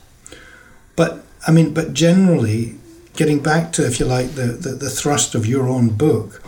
But 0.97 1.25
I 1.47 1.51
mean, 1.51 1.75
but 1.75 1.93
generally, 1.93 2.77
getting 3.17 3.41
back 3.41 3.73
to, 3.73 3.87
if 3.87 4.01
you 4.01 4.07
like, 4.07 4.35
the, 4.35 4.47
the, 4.47 4.71
the 4.71 4.91
thrust 4.91 5.35
of 5.35 5.47
your 5.47 5.69
own 5.69 5.91
book, 5.91 6.43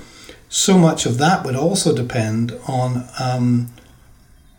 so 0.49 0.79
much 0.79 1.07
of 1.07 1.19
that 1.19 1.45
would 1.45 1.57
also 1.57 1.95
depend 1.95 2.57
on 2.69 3.09
um, 3.21 3.73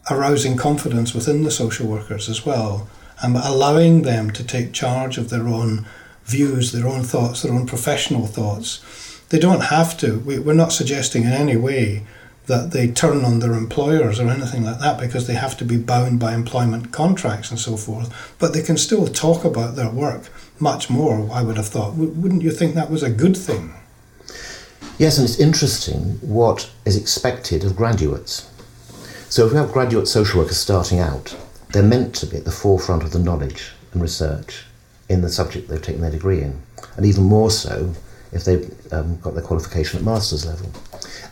arousing 0.09 0.57
confidence 0.57 1.13
within 1.13 1.43
the 1.43 1.51
social 1.51 1.87
workers 1.87 2.29
as 2.29 2.45
well, 2.45 2.87
and 3.21 3.35
allowing 3.35 4.03
them 4.03 4.31
to 4.31 4.43
take 4.43 4.73
charge 4.73 5.17
of 5.17 5.29
their 5.29 5.47
own 5.47 5.85
views, 6.25 6.71
their 6.71 6.87
own 6.87 7.03
thoughts, 7.03 7.41
their 7.41 7.53
own 7.53 7.65
professional 7.65 8.27
thoughts. 8.27 8.83
They 9.29 9.39
don't 9.39 9.65
have 9.65 9.97
to. 9.99 10.19
We, 10.19 10.39
we're 10.39 10.53
not 10.53 10.71
suggesting 10.71 11.23
in 11.23 11.33
any 11.33 11.57
way 11.57 12.03
that 12.47 12.71
they 12.71 12.87
turn 12.87 13.25
on 13.25 13.39
their 13.39 13.53
employers 13.53 14.19
or 14.19 14.29
anything 14.29 14.63
like 14.63 14.79
that 14.79 14.99
because 14.99 15.27
they 15.27 15.33
have 15.33 15.57
to 15.57 15.65
be 15.65 15.77
bound 15.77 16.19
by 16.19 16.33
employment 16.33 16.93
contracts 16.93 17.51
and 17.51 17.59
so 17.59 17.75
forth. 17.75 18.35
But 18.39 18.53
they 18.53 18.61
can 18.61 18.77
still 18.77 19.07
talk 19.07 19.43
about 19.43 19.75
their 19.75 19.89
work 19.89 20.29
much 20.59 20.89
more, 20.89 21.29
I 21.31 21.43
would 21.43 21.57
have 21.57 21.67
thought. 21.67 21.95
Wouldn't 21.95 22.41
you 22.41 22.51
think 22.51 22.73
that 22.75 22.89
was 22.89 23.03
a 23.03 23.09
good 23.09 23.35
thing? 23.35 23.73
Yes, 24.97 25.17
and 25.17 25.27
it's 25.27 25.39
interesting 25.39 26.17
what 26.21 26.71
is 26.85 26.97
expected 26.97 27.63
of 27.63 27.75
graduates. 27.75 28.49
So 29.29 29.45
if 29.45 29.51
we 29.51 29.57
have 29.57 29.73
graduate 29.73 30.07
social 30.07 30.39
workers 30.39 30.57
starting 30.57 30.99
out, 30.99 31.35
they're 31.73 31.83
meant 31.83 32.15
to 32.15 32.25
be 32.25 32.37
at 32.37 32.45
the 32.45 32.51
forefront 32.51 33.03
of 33.03 33.11
the 33.11 33.19
knowledge 33.19 33.73
and 33.91 34.01
research 34.01 34.63
in 35.09 35.21
the 35.21 35.29
subject 35.29 35.67
they've 35.67 35.81
taken 35.81 36.01
their 36.01 36.11
degree 36.11 36.41
in, 36.41 36.61
and 36.95 37.05
even 37.05 37.23
more 37.23 37.51
so 37.51 37.93
if 38.31 38.45
they've 38.45 38.93
um, 38.93 39.19
got 39.19 39.33
their 39.33 39.43
qualification 39.43 39.99
at 39.99 40.05
master's 40.05 40.45
level. 40.45 40.71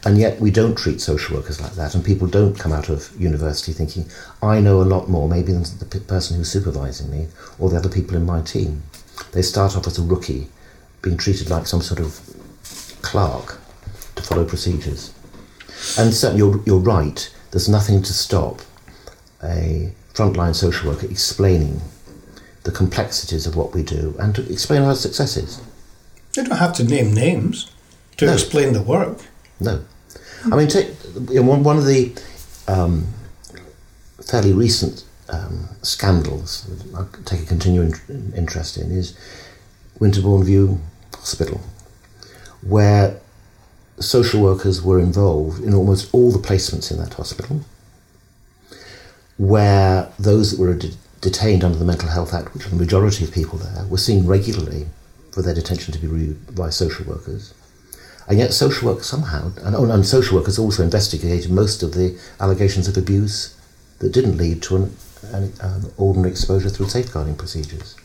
And 0.03 0.17
yet 0.17 0.41
we 0.41 0.51
don't 0.51 0.77
treat 0.77 0.99
social 0.99 1.37
workers 1.37 1.61
like 1.61 1.71
that, 1.75 1.95
and 1.95 2.03
people 2.03 2.27
don't 2.27 2.59
come 2.59 2.73
out 2.73 2.89
of 2.89 3.09
university 3.17 3.71
thinking, 3.71 4.05
I 4.43 4.59
know 4.59 4.81
a 4.81 4.83
lot 4.83 5.09
more, 5.09 5.29
maybe 5.29 5.53
than 5.53 5.63
the 5.63 6.01
person 6.05 6.35
who's 6.35 6.51
supervising 6.51 7.09
me 7.09 7.27
or 7.59 7.69
the 7.69 7.77
other 7.77 7.89
people 7.89 8.17
in 8.17 8.25
my 8.25 8.41
team. 8.41 8.83
They 9.31 9.41
start 9.41 9.77
off 9.77 9.87
as 9.87 9.97
a 9.97 10.03
rookie, 10.03 10.49
being 11.01 11.17
treated 11.17 11.49
like 11.49 11.65
some 11.65 11.81
sort 11.81 12.01
of 12.01 12.19
clerk 13.01 13.57
to 14.15 14.21
follow 14.21 14.43
procedures. 14.43 15.13
And 15.97 16.13
certainly 16.13 16.39
you're, 16.39 16.61
you're 16.65 16.79
right, 16.79 17.33
there's 17.55 17.69
nothing 17.69 18.03
to 18.03 18.11
stop 18.11 18.59
a 19.41 19.89
frontline 20.13 20.53
social 20.53 20.89
worker 20.89 21.05
explaining 21.09 21.79
the 22.63 22.71
complexities 22.71 23.47
of 23.47 23.55
what 23.55 23.73
we 23.73 23.81
do 23.81 24.13
and 24.19 24.35
to 24.35 24.45
explain 24.51 24.81
our 24.81 24.93
successes. 24.93 25.61
You 26.35 26.43
don't 26.43 26.57
have 26.57 26.73
to 26.73 26.83
name 26.83 27.13
names 27.13 27.71
to 28.17 28.25
no. 28.25 28.33
explain 28.33 28.73
the 28.73 28.81
work. 28.81 29.19
No. 29.61 29.85
I 30.51 30.57
mean, 30.57 30.67
take, 30.67 30.89
you 31.29 31.41
know, 31.41 31.55
one 31.55 31.77
of 31.77 31.85
the 31.85 32.13
um, 32.67 33.07
fairly 34.29 34.51
recent 34.51 35.05
um, 35.29 35.69
scandals 35.81 36.65
that 36.65 36.93
I 36.93 37.05
take 37.23 37.43
a 37.43 37.45
continuing 37.45 37.93
interest 38.35 38.75
in 38.75 38.91
is 38.91 39.17
Winterbourne 39.99 40.43
View 40.43 40.81
Hospital, 41.13 41.61
where 42.63 43.17
social 43.99 44.41
workers 44.41 44.81
were 44.81 44.99
involved 44.99 45.63
in 45.63 45.73
almost 45.73 46.13
all 46.13 46.31
the 46.31 46.39
placements 46.39 46.91
in 46.91 46.97
that 46.97 47.13
hospital, 47.13 47.61
where 49.37 50.11
those 50.19 50.51
that 50.51 50.59
were 50.59 50.73
de- 50.73 50.93
detained 51.21 51.63
under 51.63 51.77
the 51.77 51.85
Mental 51.85 52.09
Health 52.09 52.33
Act, 52.33 52.53
which 52.53 52.65
are 52.65 52.69
the 52.69 52.75
majority 52.75 53.23
of 53.23 53.31
people 53.31 53.57
there, 53.57 53.85
were 53.85 53.97
seen 53.97 54.25
regularly 54.25 54.87
for 55.31 55.41
their 55.41 55.55
detention 55.55 55.93
to 55.93 55.99
be 55.99 56.07
reviewed 56.07 56.55
by 56.55 56.69
social 56.69 57.05
workers. 57.05 57.53
And 58.27 58.39
yet, 58.39 58.53
social 58.53 58.91
work 58.91 59.03
somehow, 59.03 59.51
and, 59.61 59.75
oh, 59.75 59.89
and 59.89 60.05
social 60.05 60.37
workers 60.37 60.57
also 60.57 60.83
investigated 60.83 61.51
most 61.51 61.83
of 61.83 61.93
the 61.93 62.19
allegations 62.39 62.87
of 62.87 62.97
abuse 62.97 63.55
that 63.99 64.11
didn't 64.11 64.37
lead 64.37 64.61
to 64.63 64.77
an, 64.77 64.95
an, 65.31 65.53
an 65.61 65.91
ordinary 65.97 66.31
exposure 66.31 66.69
through 66.69 66.89
safeguarding 66.89 67.35
procedures. 67.35 67.95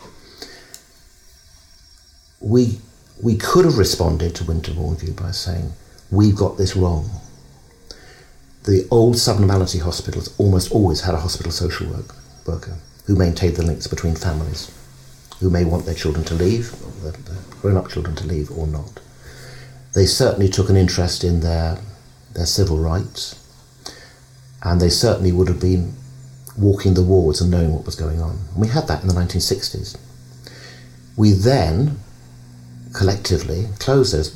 We, 2.41 2.81
we 3.23 3.37
could 3.37 3.65
have 3.65 3.79
responded 3.79 4.35
to 4.37 4.45
Winterbourne 4.45 4.97
View 4.97 5.13
by 5.13 5.31
saying, 5.31 5.73
We've 6.11 6.37
got 6.37 6.59
this 6.59 6.75
wrong. 6.75 7.11
The 8.65 8.87
old 8.91 9.17
subnormality 9.17 9.79
hospitals 9.79 10.35
almost 10.39 10.73
always 10.73 11.03
had 11.03 11.15
a 11.15 11.21
hospital 11.21 11.53
social 11.53 11.89
work, 11.89 12.15
worker 12.47 12.77
who 13.07 13.17
maintained 13.17 13.57
the 13.57 13.65
links 13.65 13.87
between 13.87 14.15
families, 14.15 14.71
who 15.41 15.51
may 15.51 15.65
want 15.65 15.87
their 15.87 15.95
children 15.95 16.25
to 16.27 16.35
leave, 16.35 16.75
their 17.03 17.13
grown 17.61 17.77
up 17.77 17.89
children 17.89 18.17
to 18.17 18.27
leave, 18.27 18.51
or 18.51 18.67
not 18.67 19.01
they 19.95 20.07
certainly 20.07 20.49
took 20.49 20.69
an 20.69 20.77
interest 20.77 21.25
in 21.25 21.41
their, 21.41 21.79
their 22.35 22.47
civil 22.47 22.79
rights, 22.79 23.37
and 24.63 24.81
they 24.81 24.89
certainly 24.89 25.33
would 25.33 25.49
have 25.49 25.61
been 25.61 25.95
walking 26.57 26.95
the 26.95 27.03
wards 27.03 27.41
and 27.41 27.51
knowing 27.51 27.73
what 27.73 27.87
was 27.87 27.97
going 27.97 28.21
on. 28.21 28.39
We 28.57 28.69
had 28.69 28.87
that 28.89 29.03
in 29.03 29.09
the 29.09 29.15
1960s. 29.15 29.97
We 31.17 31.33
then 31.33 31.99
collectively 32.93 33.69
closed 33.79 34.15
those 34.15 34.31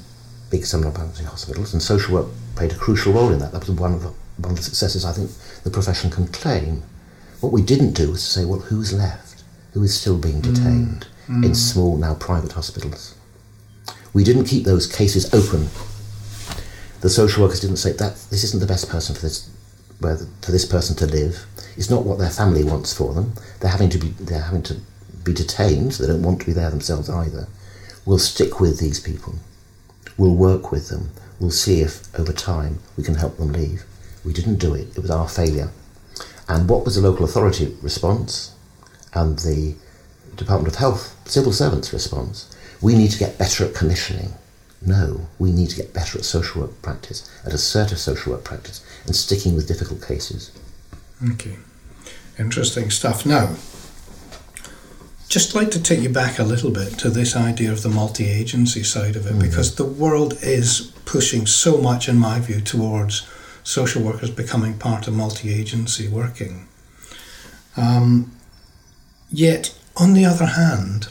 big 0.51 0.65
subnormality 0.65 1.25
hospitals, 1.25 1.73
and 1.73 1.83
social 1.83 2.15
work 2.15 2.27
played 2.55 2.73
a 2.73 2.77
crucial 2.77 3.13
role 3.13 3.33
in 3.33 3.39
that. 3.41 3.53
That 3.53 3.67
was 3.67 3.71
one 3.71 3.95
of 3.95 4.03
the, 4.03 4.13
one 4.39 4.53
of 4.53 4.57
the 4.57 4.63
successes 4.63 5.05
I 5.05 5.13
think 5.13 5.31
the 5.65 5.71
profession 5.71 6.11
can 6.11 6.29
claim. 6.29 6.83
What 7.41 7.53
we 7.53 7.63
didn't 7.63 7.93
do 7.93 8.13
was 8.13 8.23
to 8.25 8.31
say, 8.31 8.45
well, 8.45 8.61
who's 8.61 8.93
left? 8.93 9.43
Who 9.73 9.83
is 9.83 9.99
still 9.99 10.19
being 10.19 10.41
detained 10.41 11.07
mm. 11.27 11.41
Mm. 11.41 11.45
in 11.47 11.55
small, 11.55 11.97
now 11.97 12.15
private 12.15 12.53
hospitals? 12.53 13.17
We 14.13 14.23
didn't 14.23 14.45
keep 14.45 14.65
those 14.65 14.87
cases 14.87 15.35
open. 15.35 15.69
The 17.01 17.11
social 17.11 17.43
workers 17.43 17.61
didn't 17.61 17.77
say 17.79 17.93
that 17.93 18.15
this 18.31 18.45
isn't 18.45 18.61
the 18.61 18.67
best 18.67 18.89
person 18.89 19.15
for 19.15 19.21
this 19.23 19.51
for 20.01 20.53
this 20.53 20.65
person 20.65 20.95
to 20.97 21.07
live. 21.07 21.47
It's 21.77 21.91
not 21.91 22.05
what 22.05 22.19
their 22.19 22.31
family 22.31 22.63
wants 22.63 22.93
for 22.93 23.15
them. 23.15 23.35
They're 23.61 23.71
having 23.71 23.91
to 23.91 23.99
be 23.99 24.09
they're 24.21 24.41
having 24.41 24.63
to 24.65 24.77
be 25.25 25.33
detained. 25.33 25.95
So 25.95 26.05
they 26.05 26.13
don't 26.13 26.23
want 26.23 26.41
to 26.41 26.47
be 26.47 26.53
there 26.53 26.71
themselves 26.71 27.11
either. 27.11 27.49
We'll 28.07 28.19
stick 28.19 28.61
with 28.61 28.81
these 28.81 29.01
people. 29.01 29.37
We'll 30.17 30.35
work 30.35 30.71
with 30.71 30.89
them. 30.89 31.11
We'll 31.41 31.51
see 31.51 31.81
if 31.81 32.15
over 32.19 32.33
time 32.33 32.79
we 32.97 33.05
can 33.05 33.15
help 33.15 33.37
them 33.37 33.53
leave. 33.53 33.85
We 34.25 34.33
didn't 34.33 34.57
do 34.57 34.75
it. 34.75 34.97
It 34.97 35.01
was 35.01 35.11
our 35.11 35.29
failure. 35.29 35.71
And 36.49 36.69
what 36.69 36.85
was 36.85 36.97
the 36.97 37.01
local 37.01 37.25
authority 37.25 37.77
response 37.83 38.55
and 39.15 39.39
the 39.39 39.75
Department 40.37 40.75
of 40.75 40.79
Health 40.79 41.17
civil 41.27 41.53
servants 41.53 41.93
response? 41.93 42.55
we 42.85 42.95
need 42.95 43.11
to 43.11 43.19
get 43.19 43.39
better 43.39 43.65
at 43.65 43.75
commissioning. 43.75 44.35
No, 44.83 45.27
we 45.39 45.51
need 45.51 45.71
to 45.71 45.77
get 45.77 45.95
better 45.95 46.19
at 46.19 46.25
social 46.27 46.61
work 46.61 46.83
practice, 46.83 47.31
at 47.47 47.55
assertive 47.55 47.99
social 47.99 48.33
work 48.33 48.45
practice, 48.45 48.85
and 49.07 49.17
sticking 49.17 49.55
with 49.57 49.67
difficult 49.67 50.07
cases. 50.07 50.53
Okay, 51.33 51.57
interesting 52.39 52.91
stuff. 52.91 53.25
Now, 53.25 53.57
just 55.35 55.53
like 55.53 55.73
to 55.73 55.83
take 55.83 55.99
you 55.99 56.09
back 56.09 56.39
a 56.39 56.45
little 56.45 56.71
bit 56.71 56.97
to 56.97 57.11
this 57.11 57.35
idea 57.35 57.73
of 57.73 57.83
the 57.83 57.89
multi 57.89 58.25
agency 58.25 58.85
side 58.85 59.17
of 59.17 59.27
it, 59.27 59.31
mm-hmm. 59.31 59.41
because 59.41 59.75
the 59.75 59.85
world 59.85 60.35
is 60.43 60.93
pushing 61.07 61.45
so 61.45 61.77
much, 61.77 62.09
in 62.09 62.17
my 62.17 62.39
view, 62.39 62.61
towards 62.61 63.27
social 63.65 64.01
workers 64.01 64.31
becoming 64.31 64.79
part 64.79 65.09
of 65.09 65.15
multi 65.15 65.53
agency 65.53 66.07
working. 66.07 66.69
Um, 67.77 68.31
yet, 69.29 69.77
on 69.97 70.13
the 70.13 70.25
other 70.25 70.47
hand, 70.47 71.09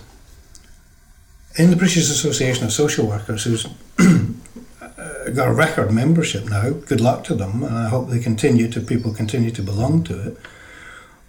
in 1.57 1.69
the 1.69 1.75
British 1.75 2.09
Association 2.09 2.63
of 2.63 2.71
Social 2.71 3.05
Workers, 3.05 3.43
who's 3.43 3.67
got 5.35 5.49
a 5.49 5.53
record 5.53 5.91
membership 5.91 6.45
now, 6.45 6.69
good 6.69 7.01
luck 7.01 7.25
to 7.25 7.35
them, 7.35 7.61
and 7.61 7.77
I 7.77 7.89
hope 7.89 8.07
they 8.07 8.19
continue 8.19 8.69
to 8.69 8.79
people 8.79 9.13
continue 9.13 9.51
to 9.51 9.61
belong 9.61 10.01
to 10.05 10.29
it. 10.29 10.37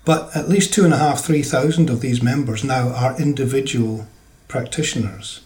But 0.05 0.37
at 0.37 0.49
least 0.49 0.75
two 0.75 0.85
and 0.85 0.93
a 0.93 0.99
half, 0.99 1.25
three 1.25 1.43
thousand 1.43 1.89
of 1.89 2.01
these 2.01 2.23
members 2.23 2.63
now 2.63 2.89
are 2.89 3.19
individual 3.19 4.07
practitioners, 4.49 5.41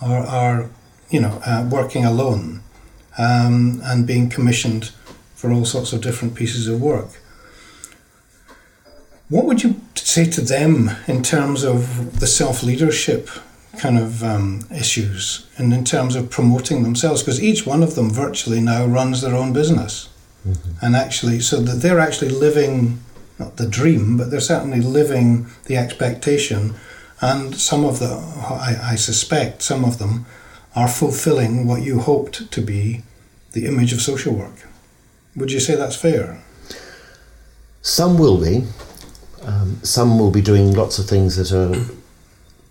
or 0.00 0.18
are 0.18 0.70
you 1.10 1.20
know 1.20 1.40
uh, 1.44 1.68
working 1.70 2.04
alone, 2.04 2.62
um, 3.18 3.80
and 3.84 4.06
being 4.06 4.30
commissioned 4.30 4.92
for 5.34 5.52
all 5.52 5.64
sorts 5.64 5.92
of 5.92 6.00
different 6.00 6.34
pieces 6.34 6.68
of 6.68 6.80
work. 6.80 7.20
What 9.28 9.44
would 9.44 9.62
you 9.62 9.80
say 9.94 10.24
to 10.24 10.40
them 10.40 10.90
in 11.06 11.22
terms 11.22 11.62
of 11.62 12.20
the 12.20 12.26
self 12.26 12.62
leadership 12.62 13.28
kind 13.78 13.98
of 13.98 14.24
um, 14.24 14.66
issues 14.74 15.46
and 15.56 15.72
in 15.72 15.84
terms 15.84 16.16
of 16.16 16.30
promoting 16.30 16.82
themselves? 16.82 17.22
Because 17.22 17.42
each 17.42 17.66
one 17.66 17.82
of 17.82 17.94
them 17.94 18.10
virtually 18.10 18.60
now 18.60 18.86
runs 18.86 19.20
their 19.20 19.34
own 19.34 19.52
business. 19.52 20.08
Mm-hmm. 20.46 20.84
And 20.84 20.96
actually, 20.96 21.40
so 21.40 21.60
that 21.60 21.82
they're 21.82 22.00
actually 22.00 22.30
living 22.30 23.00
not 23.38 23.56
the 23.56 23.68
dream, 23.68 24.16
but 24.16 24.30
they're 24.30 24.40
certainly 24.40 24.80
living 24.80 25.46
the 25.66 25.76
expectation. 25.76 26.74
And 27.20 27.54
some 27.54 27.84
of 27.84 27.98
the, 27.98 28.14
I, 28.14 28.92
I 28.92 28.94
suspect, 28.96 29.62
some 29.62 29.84
of 29.84 29.98
them 29.98 30.26
are 30.74 30.88
fulfilling 30.88 31.66
what 31.66 31.82
you 31.82 32.00
hoped 32.00 32.50
to 32.50 32.60
be 32.60 33.02
the 33.52 33.66
image 33.66 33.92
of 33.92 34.00
social 34.00 34.34
work. 34.34 34.66
Would 35.36 35.52
you 35.52 35.60
say 35.60 35.74
that's 35.74 35.96
fair? 35.96 36.42
Some 37.82 38.18
will 38.18 38.40
be. 38.40 38.64
Um, 39.42 39.80
some 39.82 40.18
will 40.18 40.30
be 40.30 40.42
doing 40.42 40.72
lots 40.72 40.98
of 40.98 41.06
things 41.06 41.36
that 41.36 41.52
are 41.52 41.86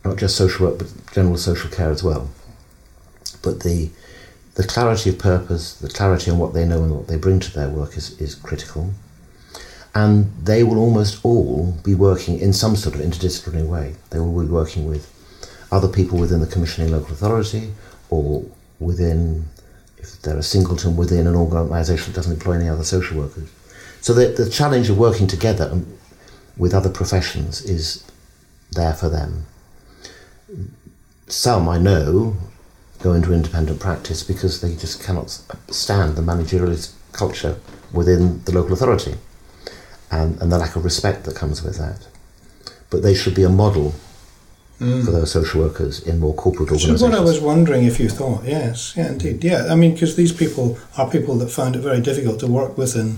not 0.08 0.18
just 0.18 0.36
social 0.36 0.68
work, 0.68 0.78
but 0.78 0.88
general 1.12 1.38
social 1.38 1.70
care 1.70 1.90
as 1.90 2.04
well. 2.04 2.30
But 3.42 3.64
the 3.64 3.90
the 4.56 4.64
clarity 4.64 5.12
of 5.12 5.20
purpose, 5.20 5.76
the 5.76 5.88
clarity 5.88 6.32
on 6.32 6.40
what 6.40 6.54
they 6.54 6.66
know 6.66 6.82
and 6.82 6.96
what 6.96 7.08
they 7.08 7.16
bring 7.16 7.40
to 7.40 7.54
their 7.54 7.70
work 7.70 7.96
is, 7.96 8.20
is 8.20 8.34
critical. 8.34 8.92
And 9.98 10.32
they 10.44 10.62
will 10.64 10.78
almost 10.78 11.26
all 11.26 11.76
be 11.84 11.96
working 11.96 12.40
in 12.40 12.54
some 12.54 12.76
sort 12.76 12.94
of 12.94 13.02
interdisciplinary 13.02 13.68
way. 13.68 13.96
They 14.12 14.20
will 14.20 14.46
be 14.46 14.46
working 14.46 14.86
with 14.88 15.12
other 15.72 15.88
people 15.88 16.20
within 16.20 16.40
the 16.40 16.46
commissioning 16.46 16.92
local 16.92 17.14
authority 17.14 17.74
or 18.12 18.46
within, 18.80 19.46
if 19.98 20.22
they're 20.22 20.38
a 20.38 20.44
singleton, 20.44 20.96
within 20.96 21.26
an 21.26 21.34
organisation 21.34 22.14
that 22.14 22.18
doesn't 22.18 22.34
employ 22.34 22.54
any 22.60 22.70
other 22.70 22.84
social 22.84 23.18
workers. 23.18 23.50
So 24.02 24.14
the, 24.14 24.28
the 24.28 24.48
challenge 24.52 24.88
of 24.92 25.00
working 25.00 25.26
together 25.26 25.82
with 26.58 26.76
other 26.76 26.92
professions 26.92 27.64
is 27.64 28.04
there 28.74 28.94
for 28.94 29.10
them. 29.10 29.48
Some 31.26 31.68
I 31.68 31.80
know 31.80 32.38
go 33.00 33.14
into 33.14 33.34
independent 33.34 33.80
practice 33.80 34.22
because 34.22 34.62
they 34.62 34.76
just 34.76 35.04
cannot 35.04 35.32
stand 35.72 36.16
the 36.16 36.22
managerialist 36.22 36.94
culture 37.14 37.58
within 37.92 38.44
the 38.44 38.52
local 38.52 38.74
authority 38.74 39.16
and, 40.12 40.42
and 40.42 40.52
the 40.52 40.58
lack 40.58 40.76
of 40.76 40.84
respect 40.84 41.26
that 41.26 41.36
comes 41.36 41.64
with 41.64 41.78
that. 41.78 42.08
But 42.90 43.02
they 43.02 43.14
should 43.14 43.36
be 43.36 43.44
a 43.44 43.50
model 43.50 43.96
mm. 44.80 45.04
for 45.04 45.12
those 45.12 45.32
social 45.32 45.62
workers 45.62 46.06
in 46.06 46.20
more 46.20 46.34
corporate 46.34 46.70
organisations. 46.70 47.00
So 47.02 47.08
what 47.08 47.18
I 47.18 47.22
was 47.22 47.40
wondering 47.40 47.86
if 47.86 48.00
you 48.00 48.10
thought, 48.10 48.46
yes, 48.46 48.94
yeah, 48.96 49.10
indeed, 49.10 49.44
yeah. 49.44 49.68
I 49.70 49.76
mean, 49.76 49.94
because 49.94 50.16
these 50.16 50.32
people 50.32 50.78
are 50.98 51.10
people 51.10 51.36
that 51.40 51.50
found 51.50 51.76
it 51.76 51.80
very 51.80 52.02
difficult 52.02 52.40
to 52.40 52.48
work 52.48 52.78
within 52.78 53.18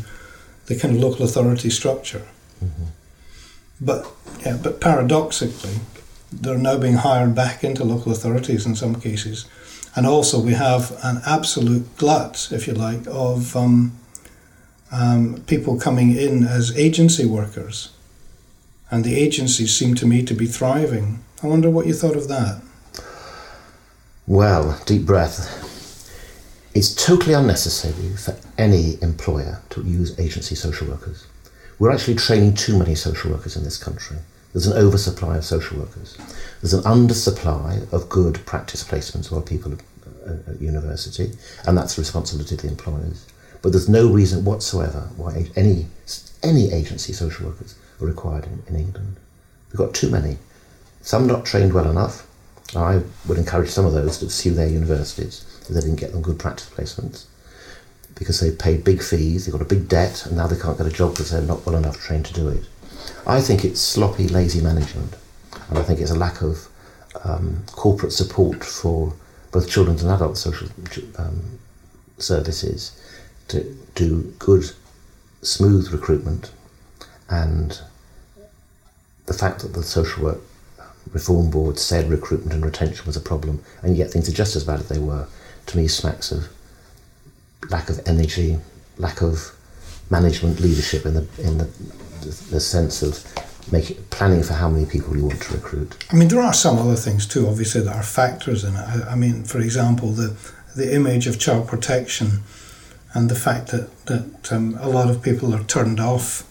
the 0.66 0.76
kind 0.78 0.96
of 0.96 1.02
local 1.02 1.26
authority 1.26 1.70
structure. 1.70 2.26
Mm-hmm. 2.64 2.86
But 3.82 4.08
yeah, 4.46 4.58
but 4.62 4.82
paradoxically, 4.82 5.80
they're 6.32 6.58
now 6.58 6.78
being 6.78 6.96
hired 6.96 7.36
back 7.36 7.64
into 7.64 7.84
local 7.84 8.12
authorities 8.12 8.66
in 8.66 8.76
some 8.76 8.96
cases 8.96 9.48
and 9.96 10.06
also, 10.06 10.40
we 10.40 10.54
have 10.54 10.98
an 11.04 11.22
absolute 11.26 11.98
glut, 11.98 12.50
if 12.52 12.68
you 12.68 12.74
like, 12.74 13.08
of 13.08 13.56
um, 13.56 13.98
um, 14.92 15.44
people 15.48 15.80
coming 15.80 16.16
in 16.16 16.44
as 16.44 16.78
agency 16.78 17.26
workers. 17.26 17.90
And 18.92 19.04
the 19.04 19.16
agencies 19.16 19.76
seem 19.76 19.96
to 19.96 20.06
me 20.06 20.24
to 20.24 20.34
be 20.34 20.48
thriving. 20.48 21.24
I 21.44 21.48
wonder 21.48 21.70
what 21.70 21.86
you 21.86 21.94
thought 21.94 22.16
of 22.16 22.28
that. 22.28 22.62
Well, 24.26 24.80
deep 24.86 25.06
breath. 25.06 25.66
It's 26.74 26.94
totally 26.94 27.34
unnecessary 27.34 28.16
for 28.16 28.36
any 28.58 29.02
employer 29.02 29.62
to 29.72 29.82
use 29.84 30.20
agency 30.20 30.56
social 30.56 30.88
workers. 30.88 31.26
We're 31.80 31.92
actually 31.92 32.16
training 32.16 32.56
too 32.56 32.78
many 32.78 32.96
social 32.96 33.32
workers 33.32 33.56
in 33.56 33.64
this 33.64 33.78
country. 33.78 34.18
There's 34.54 34.68
an 34.68 34.78
oversupply 34.78 35.38
of 35.38 35.46
social 35.46 35.80
workers. 35.80 36.18
There's 36.62 36.74
an 36.74 36.84
undersupply 36.84 37.92
of 37.94 38.10
good 38.10 38.46
practice 38.46 38.84
placements 38.84 39.32
while 39.32 39.42
people 39.42 39.74
at 40.28 40.62
university, 40.62 41.32
and 41.66 41.78
that's 41.78 41.96
the 41.96 42.02
responsibility 42.02 42.56
of 42.56 42.62
the 42.62 42.68
employers. 42.68 43.26
But 43.62 43.72
there's 43.72 43.90
no 43.90 44.08
reason 44.08 44.46
whatsoever 44.46 45.10
why 45.18 45.48
any 45.56 45.88
any 46.42 46.72
agency 46.72 47.12
social 47.14 47.48
workers 47.48 47.76
are 48.02 48.08
required 48.08 48.46
in, 48.46 48.64
in 48.68 48.76
England. 48.76 49.18
We've 49.72 49.78
got 49.78 49.94
too 49.94 50.10
many. 50.10 50.38
Some 51.02 51.28
not 51.28 51.46
trained 51.46 51.74
well 51.74 51.90
enough. 51.90 52.26
I 52.76 53.02
would 53.28 53.38
encourage 53.38 53.70
some 53.70 53.86
of 53.86 53.94
those 53.94 54.20
to 54.20 54.30
sue 54.30 54.54
their 54.54 54.68
universities 54.68 55.46
if 55.62 55.70
they 55.70 55.82
didn't 55.82 55.98
get 55.98 56.12
them 56.12 56.22
good 56.22 56.40
practice 56.40 56.70
placements 56.70 57.26
because 58.16 58.40
they've 58.42 58.60
paid 58.60 58.84
big 58.84 59.02
fees, 59.02 59.46
they've 59.46 59.54
got 59.54 59.62
a 59.62 59.66
big 59.66 59.88
debt, 59.88 60.26
and 60.26 60.36
now 60.36 60.46
they 60.46 60.60
can't 60.60 60.78
get 60.78 60.86
a 60.86 60.92
job 60.92 61.12
because 61.12 61.32
they're 61.32 61.42
not 61.42 61.66
well 61.66 61.78
enough 61.78 61.98
trained 61.98 62.26
to 62.26 62.34
do 62.34 62.50
it. 62.50 62.66
I 63.26 63.42
think 63.42 63.64
it's 63.64 63.80
sloppy, 63.80 64.28
lazy 64.28 64.62
management, 64.62 65.16
and 65.70 65.78
I 65.78 65.84
think 65.84 66.00
it's 66.00 66.12
a 66.12 66.16
lack 66.16 66.42
of 66.42 66.68
um, 67.24 67.64
corporate 67.72 68.12
support 68.12 68.64
for 68.64 69.14
both 69.52 69.70
children's 69.70 70.04
and 70.04 70.12
adult 70.12 70.38
social 70.38 70.68
um, 71.18 71.60
services 72.18 72.92
to 73.50 73.76
do 73.96 74.34
good, 74.40 74.72
smooth 75.42 75.92
recruitment, 75.92 76.52
and 77.30 77.80
the 79.26 79.34
fact 79.34 79.62
that 79.62 79.74
the 79.74 79.84
social 79.84 80.24
work 80.24 80.40
reform 81.12 81.50
board 81.50 81.78
said 81.80 82.10
recruitment 82.10 82.54
and 82.54 82.66
retention 82.66 83.06
was 83.06 83.18
a 83.18 83.22
problem, 83.22 83.62
and 83.82 83.98
yet 83.98 84.12
things 84.12 84.30
are 84.30 84.34
just 84.34 84.56
as 84.56 84.64
bad 84.64 84.80
as 84.80 84.90
they 84.90 85.00
were, 85.00 85.28
to 85.68 85.78
me 85.78 85.88
smacks 85.88 86.32
of 86.32 86.48
lack 87.70 87.90
of 87.90 88.00
energy, 88.06 88.60
lack 88.98 89.22
of 89.22 89.56
management 90.10 90.60
leadership 90.60 91.06
in 91.06 91.14
the 91.14 91.28
in 91.40 91.58
the 91.58 91.70
the 92.52 92.60
sense 92.60 93.02
of 93.02 93.24
making 93.72 93.98
planning 94.10 94.44
for 94.44 94.54
how 94.54 94.70
many 94.70 94.86
people 94.86 95.16
you 95.16 95.26
want 95.26 95.42
to 95.42 95.54
recruit. 95.54 95.96
I 96.12 96.16
mean, 96.16 96.28
there 96.28 96.42
are 96.42 96.54
some 96.54 96.78
other 96.78 96.96
things 96.96 97.28
too, 97.28 97.48
obviously, 97.48 97.82
that 97.82 97.96
are 97.96 98.04
factors 98.04 98.64
in 98.64 98.76
it. 98.76 98.80
I, 98.80 99.12
I 99.12 99.16
mean, 99.16 99.44
for 99.44 99.60
example, 99.60 100.10
the 100.12 100.36
the 100.76 100.94
image 100.94 101.28
of 101.28 101.40
child 101.40 101.68
protection 101.68 102.44
and 103.14 103.30
the 103.30 103.36
fact 103.36 103.68
that 103.68 104.06
that 104.06 104.52
um, 104.52 104.78
a 104.80 104.90
lot 104.90 105.10
of 105.10 105.22
people 105.22 105.54
are 105.54 105.64
turned 105.64 106.00
off 106.00 106.46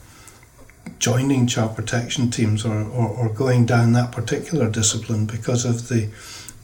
joining 0.99 1.47
child 1.47 1.77
protection 1.77 2.31
teams 2.31 2.65
or, 2.65 2.83
or, 2.83 3.09
or 3.09 3.29
going 3.29 3.67
down 3.67 3.93
that 3.93 4.11
particular 4.11 4.69
discipline 4.71 5.27
because 5.27 5.65
of 5.65 5.89
the 5.89 6.09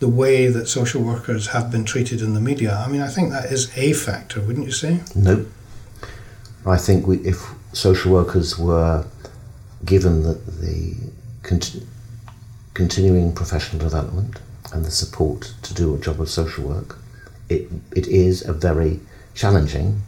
the 0.00 0.08
way 0.08 0.48
that 0.48 0.66
social 0.66 1.02
workers 1.02 1.48
have 1.48 1.70
been 1.70 1.84
treated 1.84 2.20
in 2.20 2.34
the 2.34 2.40
media. 2.40 2.74
I 2.74 2.88
mean, 2.88 3.00
I 3.00 3.08
think 3.08 3.30
that 3.30 3.46
is 3.46 3.70
a 3.76 3.92
factor, 3.92 4.40
wouldn't 4.40 4.66
you 4.66 4.72
say? 4.72 5.00
No. 5.14 5.46
I 6.66 6.76
think 6.78 7.06
we, 7.06 7.18
if 7.18 7.38
social 7.72 8.12
workers 8.12 8.58
were 8.58 9.06
given 9.84 10.22
the, 10.22 10.34
the 10.34 10.94
conti- 11.42 11.86
continuing 12.74 13.32
professional 13.34 13.80
development 13.80 14.40
and 14.72 14.84
the 14.84 14.90
support 14.90 15.54
to 15.62 15.72
do 15.72 15.94
a 15.94 15.98
job 15.98 16.20
of 16.20 16.28
social 16.28 16.64
work, 16.64 16.98
it, 17.48 17.68
it 17.94 18.08
is 18.08 18.46
a 18.46 18.52
very 18.52 19.00
challenging 19.34 20.02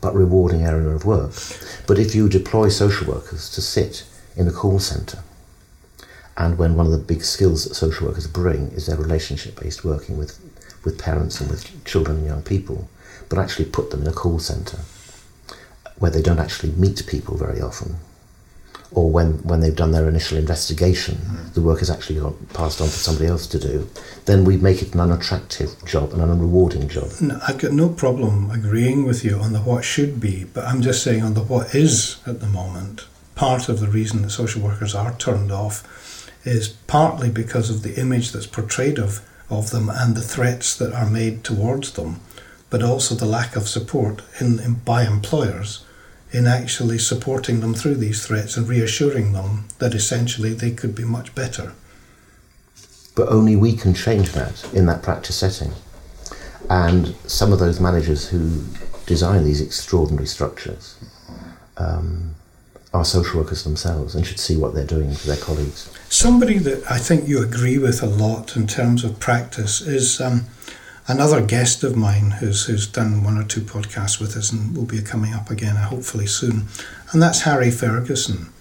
but 0.00 0.14
rewarding 0.14 0.62
area 0.62 0.88
of 0.88 1.04
work. 1.04 1.32
But 1.86 1.98
if 1.98 2.14
you 2.14 2.28
deploy 2.28 2.68
social 2.68 3.12
workers 3.12 3.50
to 3.50 3.60
sit 3.60 4.04
in 4.36 4.46
a 4.46 4.52
call 4.52 4.78
centre, 4.78 5.22
and 6.36 6.56
when 6.56 6.76
one 6.76 6.86
of 6.86 6.92
the 6.92 6.98
big 6.98 7.24
skills 7.24 7.64
that 7.64 7.74
social 7.74 8.06
workers 8.06 8.28
bring 8.28 8.68
is 8.68 8.86
their 8.86 8.96
relationship 8.96 9.60
based 9.60 9.84
working 9.84 10.16
with, 10.16 10.38
with 10.84 10.98
parents 10.98 11.40
and 11.40 11.50
with 11.50 11.84
children 11.84 12.18
and 12.18 12.26
young 12.26 12.42
people, 12.42 12.88
but 13.28 13.38
actually 13.38 13.64
put 13.64 13.90
them 13.90 14.02
in 14.02 14.06
a 14.06 14.12
call 14.12 14.38
centre 14.38 14.78
where 15.98 16.12
they 16.12 16.22
don't 16.22 16.38
actually 16.38 16.70
meet 16.72 17.04
people 17.08 17.36
very 17.36 17.60
often, 17.60 17.96
or 18.90 19.10
when, 19.10 19.34
when 19.44 19.60
they've 19.60 19.76
done 19.76 19.92
their 19.92 20.08
initial 20.08 20.38
investigation, 20.38 21.16
mm. 21.16 21.52
the 21.54 21.60
work 21.60 21.82
is 21.82 21.90
actually 21.90 22.18
got 22.18 22.34
passed 22.54 22.80
on 22.80 22.86
for 22.86 22.94
somebody 22.94 23.26
else 23.26 23.46
to 23.46 23.58
do, 23.58 23.88
then 24.24 24.44
we 24.44 24.56
make 24.56 24.80
it 24.80 24.94
an 24.94 25.00
unattractive 25.00 25.70
job, 25.84 26.12
and 26.12 26.22
an 26.22 26.30
unrewarding 26.30 26.88
job. 26.88 27.10
No, 27.20 27.38
I've 27.46 27.58
got 27.58 27.72
no 27.72 27.90
problem 27.90 28.50
agreeing 28.50 29.04
with 29.04 29.24
you 29.24 29.36
on 29.36 29.52
the 29.52 29.60
what 29.60 29.84
should 29.84 30.20
be, 30.20 30.44
but 30.44 30.64
I'm 30.64 30.80
just 30.80 31.02
saying 31.02 31.22
on 31.22 31.34
the 31.34 31.42
what 31.42 31.74
is 31.74 32.16
at 32.26 32.40
the 32.40 32.46
moment. 32.46 33.06
Part 33.34 33.68
of 33.68 33.80
the 33.80 33.88
reason 33.88 34.22
that 34.22 34.30
social 34.30 34.62
workers 34.62 34.94
are 34.94 35.14
turned 35.16 35.52
off 35.52 36.30
is 36.44 36.68
partly 36.68 37.28
because 37.28 37.68
of 37.68 37.82
the 37.82 38.00
image 38.00 38.32
that's 38.32 38.46
portrayed 38.46 38.98
of, 38.98 39.20
of 39.50 39.70
them 39.70 39.90
and 39.90 40.16
the 40.16 40.22
threats 40.22 40.74
that 40.76 40.94
are 40.94 41.08
made 41.08 41.44
towards 41.44 41.92
them, 41.92 42.20
but 42.70 42.82
also 42.82 43.14
the 43.14 43.26
lack 43.26 43.54
of 43.54 43.68
support 43.68 44.22
in, 44.40 44.58
in 44.60 44.74
by 44.74 45.04
employers 45.04 45.84
in 46.30 46.46
actually 46.46 46.98
supporting 46.98 47.60
them 47.60 47.74
through 47.74 47.94
these 47.94 48.26
threats 48.26 48.56
and 48.56 48.68
reassuring 48.68 49.32
them 49.32 49.66
that 49.78 49.94
essentially 49.94 50.52
they 50.52 50.70
could 50.70 50.94
be 50.94 51.04
much 51.04 51.34
better. 51.34 51.72
But 53.14 53.28
only 53.28 53.56
we 53.56 53.74
can 53.74 53.94
change 53.94 54.32
that 54.32 54.72
in 54.74 54.86
that 54.86 55.02
practice 55.02 55.36
setting. 55.36 55.72
And 56.70 57.14
some 57.26 57.52
of 57.52 57.58
those 57.58 57.80
managers 57.80 58.28
who 58.28 58.64
design 59.06 59.44
these 59.44 59.60
extraordinary 59.60 60.26
structures 60.26 60.96
um, 61.78 62.34
are 62.92 63.04
social 63.04 63.40
workers 63.40 63.64
themselves 63.64 64.14
and 64.14 64.26
should 64.26 64.38
see 64.38 64.56
what 64.56 64.74
they're 64.74 64.86
doing 64.86 65.12
for 65.14 65.26
their 65.26 65.36
colleagues. 65.36 65.90
Somebody 66.10 66.58
that 66.58 66.90
I 66.90 66.98
think 66.98 67.26
you 67.26 67.42
agree 67.42 67.78
with 67.78 68.02
a 68.02 68.06
lot 68.06 68.56
in 68.56 68.66
terms 68.66 69.04
of 69.04 69.18
practice 69.18 69.80
is 69.80 70.20
um, 70.20 70.44
another 71.08 71.40
guest 71.40 71.82
of 71.82 71.96
mine 71.96 72.32
who's, 72.32 72.66
who's 72.66 72.86
done 72.86 73.24
one 73.24 73.38
or 73.38 73.44
two 73.44 73.62
podcasts 73.62 74.20
with 74.20 74.36
us 74.36 74.52
and 74.52 74.76
will 74.76 74.84
be 74.84 75.02
coming 75.02 75.32
up 75.32 75.50
again 75.50 75.74
hopefully 75.76 76.26
soon, 76.26 76.66
and 77.12 77.20
that's 77.20 77.42
Harry 77.42 77.70
Ferguson. 77.70 78.52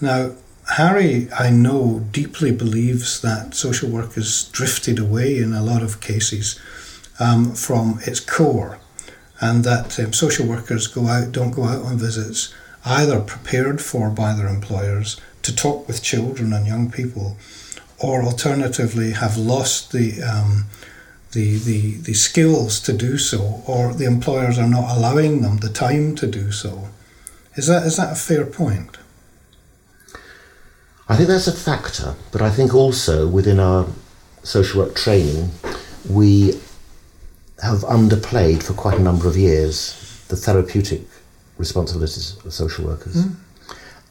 Now, 0.00 0.32
Harry, 0.76 1.28
I 1.32 1.50
know, 1.50 2.06
deeply 2.12 2.52
believes 2.52 3.20
that 3.20 3.54
social 3.54 3.90
work 3.90 4.14
has 4.14 4.44
drifted 4.44 4.98
away 4.98 5.38
in 5.38 5.52
a 5.52 5.62
lot 5.62 5.82
of 5.82 6.00
cases 6.00 6.58
um, 7.18 7.52
from 7.54 7.98
its 8.06 8.20
core, 8.20 8.78
and 9.40 9.64
that 9.64 9.98
um, 9.98 10.12
social 10.12 10.46
workers 10.46 10.86
go 10.86 11.08
out, 11.08 11.32
don't 11.32 11.50
go 11.50 11.64
out 11.64 11.84
on 11.84 11.98
visits, 11.98 12.54
either 12.84 13.20
prepared 13.20 13.80
for 13.80 14.08
by 14.08 14.32
their 14.34 14.48
employers 14.48 15.20
to 15.42 15.54
talk 15.54 15.88
with 15.88 16.02
children 16.02 16.52
and 16.52 16.66
young 16.66 16.90
people, 16.90 17.36
or 17.98 18.22
alternatively 18.22 19.12
have 19.12 19.36
lost 19.36 19.90
the 19.90 20.22
um, 20.22 20.64
the, 21.32 21.58
the, 21.58 21.96
the 22.02 22.14
skills 22.14 22.80
to 22.80 22.92
do 22.92 23.18
so, 23.18 23.62
or 23.66 23.94
the 23.94 24.04
employers 24.04 24.58
are 24.58 24.68
not 24.68 24.96
allowing 24.96 25.42
them 25.42 25.58
the 25.58 25.70
time 25.70 26.14
to 26.16 26.26
do 26.26 26.52
so. 26.52 26.88
Is 27.54 27.66
that 27.66 27.86
is 27.86 27.96
that 27.96 28.12
a 28.12 28.14
fair 28.14 28.46
point? 28.46 28.98
I 31.08 31.16
think 31.16 31.28
that's 31.28 31.46
a 31.48 31.52
factor, 31.52 32.14
but 32.30 32.40
I 32.40 32.50
think 32.50 32.74
also 32.74 33.28
within 33.28 33.60
our 33.60 33.86
social 34.42 34.82
work 34.82 34.94
training, 34.94 35.50
we 36.08 36.60
have 37.62 37.80
underplayed 37.80 38.62
for 38.62 38.72
quite 38.72 38.98
a 38.98 39.02
number 39.02 39.28
of 39.28 39.36
years 39.36 40.24
the 40.28 40.36
therapeutic 40.36 41.02
responsibilities 41.58 42.36
of 42.44 42.52
social 42.52 42.86
workers. 42.86 43.16
Mm. 43.16 43.36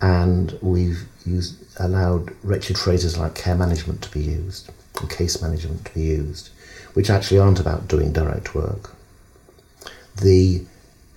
And 0.01 0.57
we've 0.61 1.03
used, 1.25 1.55
allowed 1.79 2.33
wretched 2.43 2.77
phrases 2.77 3.17
like 3.17 3.35
care 3.35 3.55
management 3.55 4.01
to 4.03 4.11
be 4.11 4.21
used 4.21 4.71
and 4.99 5.09
case 5.09 5.41
management 5.41 5.85
to 5.85 5.93
be 5.93 6.01
used, 6.01 6.49
which 6.93 7.09
actually 7.09 7.39
aren't 7.39 7.59
about 7.59 7.87
doing 7.87 8.11
direct 8.11 8.53
work. 8.55 8.91
The 10.21 10.65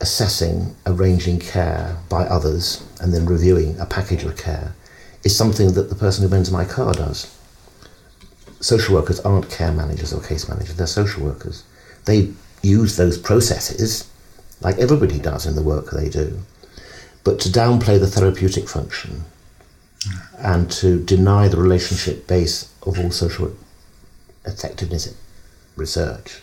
assessing, 0.01 0.75
arranging 0.87 1.39
care 1.39 1.97
by 2.09 2.25
others, 2.25 2.85
and 3.01 3.13
then 3.13 3.27
reviewing 3.27 3.79
a 3.79 3.87
package 3.87 4.25
of 4.25 4.37
care 4.37 4.75
is 5.23 5.37
something 5.37 5.73
that 5.73 5.89
the 5.89 5.95
person 5.95 6.23
who 6.23 6.31
mends 6.31 6.51
my 6.51 6.65
car 6.65 6.93
does. 6.93 7.37
Social 8.61 8.95
workers 8.95 9.21
aren't 9.21 9.51
care 9.51 9.73
managers 9.73 10.13
or 10.13 10.23
case 10.23 10.49
managers, 10.49 10.77
they're 10.77 10.87
social 10.87 11.25
workers. 11.25 11.65
They 12.05 12.33
use 12.63 12.97
those 12.97 13.19
processes 13.19 14.09
like 14.61 14.79
everybody 14.79 15.19
does 15.19 15.47
in 15.47 15.55
the 15.55 15.63
work 15.63 15.91
they 15.91 16.09
do. 16.09 16.41
But 17.23 17.41
to 17.41 17.49
downplay 17.49 17.99
the 17.99 18.07
therapeutic 18.07 18.69
function 18.69 19.25
and 20.39 20.71
to 20.73 21.03
deny 21.03 21.49
the 21.49 21.57
relationship 21.57 22.27
base 22.27 22.71
of 22.83 22.99
all 22.99 23.11
social 23.11 23.55
effectiveness 24.45 25.07
research 25.77 26.41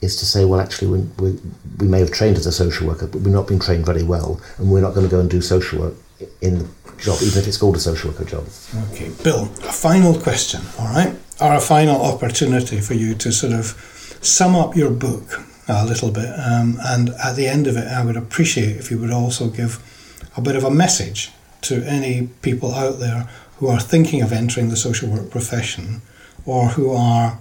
is 0.00 0.16
to 0.16 0.26
say, 0.26 0.44
well, 0.44 0.60
actually, 0.60 0.88
we, 0.88 1.00
we, 1.18 1.40
we 1.78 1.86
may 1.86 2.00
have 2.00 2.10
trained 2.10 2.36
as 2.36 2.46
a 2.46 2.52
social 2.52 2.86
worker, 2.86 3.06
but 3.06 3.20
we've 3.22 3.32
not 3.32 3.48
been 3.48 3.58
trained 3.58 3.86
very 3.86 4.02
well, 4.02 4.40
and 4.58 4.70
we're 4.70 4.80
not 4.80 4.94
going 4.94 5.06
to 5.06 5.10
go 5.10 5.20
and 5.20 5.30
do 5.30 5.40
social 5.40 5.80
work 5.80 5.94
in 6.40 6.58
the 6.58 6.68
job, 6.98 7.18
even 7.22 7.38
if 7.40 7.46
it's 7.46 7.56
called 7.56 7.76
a 7.76 7.80
social 7.80 8.10
worker 8.10 8.24
job. 8.24 8.46
Okay, 8.92 9.10
Bill, 9.22 9.44
a 9.44 9.72
final 9.72 10.18
question, 10.18 10.60
all 10.78 10.86
right, 10.86 11.14
or 11.40 11.54
a 11.54 11.60
final 11.60 12.00
opportunity 12.02 12.80
for 12.80 12.94
you 12.94 13.14
to 13.14 13.32
sort 13.32 13.52
of 13.52 14.18
sum 14.20 14.54
up 14.54 14.76
your 14.76 14.90
book 14.90 15.40
a 15.68 15.84
little 15.86 16.10
bit, 16.10 16.28
um, 16.38 16.78
and 16.86 17.10
at 17.24 17.34
the 17.36 17.46
end 17.46 17.66
of 17.66 17.76
it, 17.76 17.86
I 17.88 18.04
would 18.04 18.16
appreciate 18.16 18.76
if 18.76 18.90
you 18.90 18.98
would 18.98 19.10
also 19.10 19.48
give 19.48 19.82
a 20.36 20.40
bit 20.40 20.56
of 20.56 20.64
a 20.64 20.70
message 20.70 21.32
to 21.62 21.82
any 21.84 22.28
people 22.42 22.74
out 22.74 22.98
there 22.98 23.28
who 23.58 23.68
are 23.68 23.80
thinking 23.80 24.22
of 24.22 24.32
entering 24.32 24.68
the 24.68 24.76
social 24.76 25.08
work 25.08 25.30
profession 25.30 26.02
or 26.44 26.68
who 26.68 26.92
are 26.92 27.38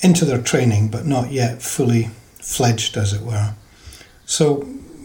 into 0.00 0.24
their 0.24 0.42
training 0.42 0.88
but 0.88 1.06
not 1.06 1.30
yet 1.30 1.62
fully 1.62 2.10
fledged, 2.44 2.96
as 2.96 3.12
it 3.12 3.22
were. 3.22 3.54
So, 4.26 4.60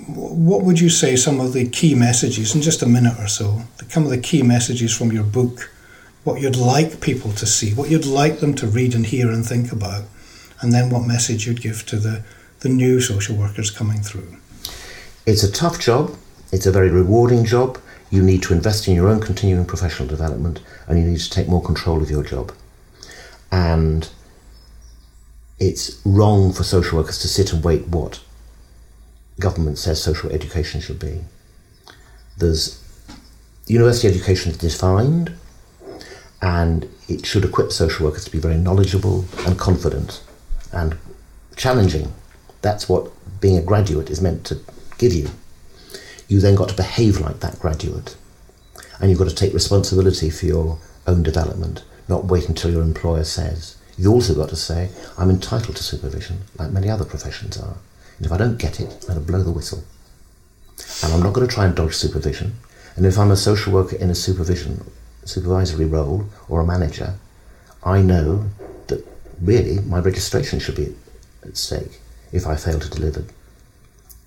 what 0.07 0.63
would 0.63 0.79
you 0.79 0.89
say 0.89 1.15
some 1.15 1.39
of 1.39 1.53
the 1.53 1.69
key 1.69 1.93
messages 1.93 2.55
in 2.55 2.61
just 2.61 2.81
a 2.81 2.87
minute 2.87 3.19
or 3.19 3.27
so? 3.27 3.61
Some 3.89 4.03
of 4.03 4.09
the 4.09 4.17
key 4.17 4.41
messages 4.41 4.95
from 4.95 5.11
your 5.11 5.23
book, 5.23 5.71
what 6.23 6.41
you'd 6.41 6.55
like 6.55 6.99
people 6.99 7.31
to 7.33 7.45
see, 7.45 7.73
what 7.73 7.89
you'd 7.89 8.05
like 8.05 8.39
them 8.39 8.53
to 8.55 8.67
read 8.67 8.95
and 8.95 9.05
hear 9.05 9.29
and 9.29 9.45
think 9.45 9.71
about, 9.71 10.05
and 10.61 10.73
then 10.73 10.89
what 10.89 11.07
message 11.07 11.45
you'd 11.45 11.61
give 11.61 11.85
to 11.87 11.97
the, 11.97 12.23
the 12.61 12.69
new 12.69 12.99
social 12.99 13.35
workers 13.35 13.69
coming 13.69 14.01
through. 14.01 14.35
It's 15.25 15.43
a 15.43 15.51
tough 15.51 15.79
job, 15.79 16.15
it's 16.51 16.65
a 16.65 16.71
very 16.71 16.89
rewarding 16.89 17.45
job. 17.45 17.79
You 18.09 18.23
need 18.23 18.41
to 18.43 18.53
invest 18.53 18.87
in 18.87 18.95
your 18.95 19.07
own 19.07 19.21
continuing 19.21 19.65
professional 19.65 20.09
development 20.09 20.61
and 20.87 20.97
you 20.97 21.05
need 21.05 21.19
to 21.19 21.29
take 21.29 21.47
more 21.47 21.61
control 21.61 22.01
of 22.01 22.09
your 22.09 22.23
job. 22.23 22.51
And 23.51 24.09
it's 25.59 26.01
wrong 26.05 26.53
for 26.53 26.63
social 26.63 26.97
workers 26.97 27.19
to 27.19 27.27
sit 27.27 27.51
and 27.53 27.63
wait 27.63 27.87
what 27.87 28.21
government 29.39 29.77
says 29.77 30.01
social 30.01 30.31
education 30.31 30.81
should 30.81 30.99
be. 30.99 31.21
There's 32.37 32.83
university 33.67 34.07
education 34.07 34.51
is 34.51 34.57
defined 34.57 35.33
and 36.41 36.89
it 37.07 37.25
should 37.25 37.43
equip 37.43 37.71
social 37.71 38.05
workers 38.05 38.25
to 38.25 38.31
be 38.31 38.39
very 38.39 38.57
knowledgeable 38.57 39.25
and 39.45 39.57
confident 39.57 40.23
and 40.71 40.97
challenging. 41.55 42.13
That's 42.61 42.87
what 42.87 43.11
being 43.41 43.57
a 43.57 43.61
graduate 43.61 44.09
is 44.09 44.21
meant 44.21 44.45
to 44.45 44.59
give 44.97 45.13
you. 45.13 45.29
You 46.27 46.39
then 46.39 46.55
got 46.55 46.69
to 46.69 46.75
behave 46.75 47.19
like 47.19 47.39
that 47.39 47.59
graduate. 47.59 48.15
And 48.99 49.09
you've 49.09 49.19
got 49.19 49.29
to 49.29 49.35
take 49.35 49.53
responsibility 49.53 50.29
for 50.29 50.45
your 50.45 50.79
own 51.07 51.23
development, 51.23 51.83
not 52.07 52.25
wait 52.25 52.47
until 52.47 52.71
your 52.71 52.81
employer 52.81 53.23
says. 53.23 53.75
You've 53.99 54.13
also 54.13 54.33
got 54.33 54.47
to 54.47 54.55
say, 54.55 54.91
I'm 55.17 55.29
entitled 55.29 55.75
to 55.75 55.83
supervision, 55.83 56.43
like 56.57 56.71
many 56.71 56.89
other 56.89 57.03
professions 57.03 57.57
are. 57.57 57.75
And 58.15 58.25
if 58.25 58.31
I 58.31 58.37
don't 58.37 58.57
get 58.57 58.79
it, 58.79 58.89
I'm 59.01 59.15
going 59.15 59.19
to 59.19 59.31
blow 59.31 59.43
the 59.43 59.51
whistle. 59.51 59.83
And 61.03 61.11
I'm 61.11 61.21
not 61.21 61.33
going 61.33 61.45
to 61.45 61.53
try 61.53 61.65
and 61.65 61.75
dodge 61.75 61.95
supervision. 61.95 62.55
And 62.95 63.05
if 63.05 63.19
I'm 63.19 63.29
a 63.29 63.35
social 63.35 63.73
worker 63.73 63.97
in 63.97 64.09
a 64.09 64.15
supervision, 64.15 64.89
supervisory 65.25 65.83
role 65.83 66.29
or 66.47 66.61
a 66.61 66.65
manager, 66.65 67.15
I 67.83 68.01
know 68.01 68.45
that 68.87 69.05
really 69.41 69.81
my 69.81 69.99
registration 69.99 70.59
should 70.59 70.77
be 70.77 70.95
at 71.43 71.57
stake 71.57 71.99
if 72.31 72.47
I 72.47 72.55
fail 72.55 72.79
to 72.79 72.89
deliver 72.89 73.25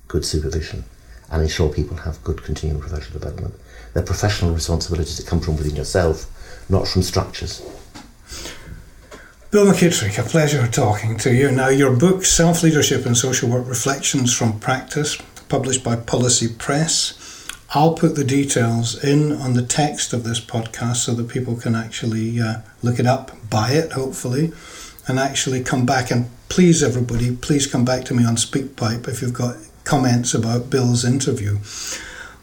good 0.07 0.27
supervision 0.27 0.85
and 1.31 1.41
ensure 1.41 1.73
people 1.73 1.97
have 1.97 2.23
good 2.25 2.43
continuing 2.45 2.79
professional 2.79 3.19
development. 3.19 3.55
They're 3.95 4.03
professional 4.03 4.53
responsibilities 4.53 5.17
that 5.17 5.27
come 5.27 5.41
from 5.41 5.57
within 5.57 5.77
yourself, 5.77 6.27
not 6.69 6.87
from 6.87 7.01
structures. 7.01 7.63
Bill 9.53 9.67
McKitterick, 9.67 10.19
a 10.19 10.27
pleasure 10.27 10.67
talking 10.67 11.19
to 11.19 11.35
you. 11.35 11.51
Now, 11.51 11.69
your 11.69 11.95
book, 11.95 12.25
Self 12.25 12.63
Leadership 12.63 13.05
and 13.05 13.15
Social 13.15 13.51
Work 13.51 13.69
Reflections 13.69 14.33
from 14.33 14.59
Practice, 14.59 15.19
published 15.51 15.85
by 15.85 15.95
Policy 15.95 16.49
Press. 16.49 17.47
I'll 17.75 17.93
put 17.93 18.15
the 18.15 18.25
details 18.25 19.05
in 19.05 19.31
on 19.31 19.53
the 19.53 19.61
text 19.61 20.15
of 20.15 20.25
this 20.25 20.41
podcast 20.41 20.97
so 20.97 21.13
that 21.13 21.29
people 21.29 21.55
can 21.55 21.75
actually 21.75 22.41
uh, 22.41 22.61
look 22.83 22.99
it 22.99 23.05
up, 23.05 23.33
buy 23.51 23.73
it, 23.73 23.93
hopefully, 23.93 24.55
and 25.07 25.19
actually 25.19 25.63
come 25.63 25.85
back. 25.85 26.11
And 26.11 26.31
please, 26.49 26.83
everybody, 26.83 27.37
please 27.37 27.67
come 27.67 27.85
back 27.85 28.07
to 28.07 28.15
me 28.15 28.25
on 28.25 28.37
SpeakPipe 28.37 29.07
if 29.07 29.21
you've 29.21 29.35
got 29.35 29.57
comments 29.85 30.33
about 30.33 30.71
Bill's 30.71 31.05
interview. 31.05 31.59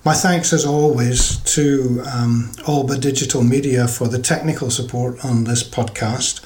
My 0.05 0.13
thanks, 0.13 0.53
as 0.53 0.63
always, 0.63 1.37
to 1.55 2.03
um, 2.09 2.51
Alba 2.67 2.99
Digital 2.99 3.43
Media 3.43 3.87
for 3.87 4.07
the 4.07 4.19
technical 4.19 4.69
support 4.69 5.25
on 5.25 5.45
this 5.45 5.61
podcast. 5.67 6.45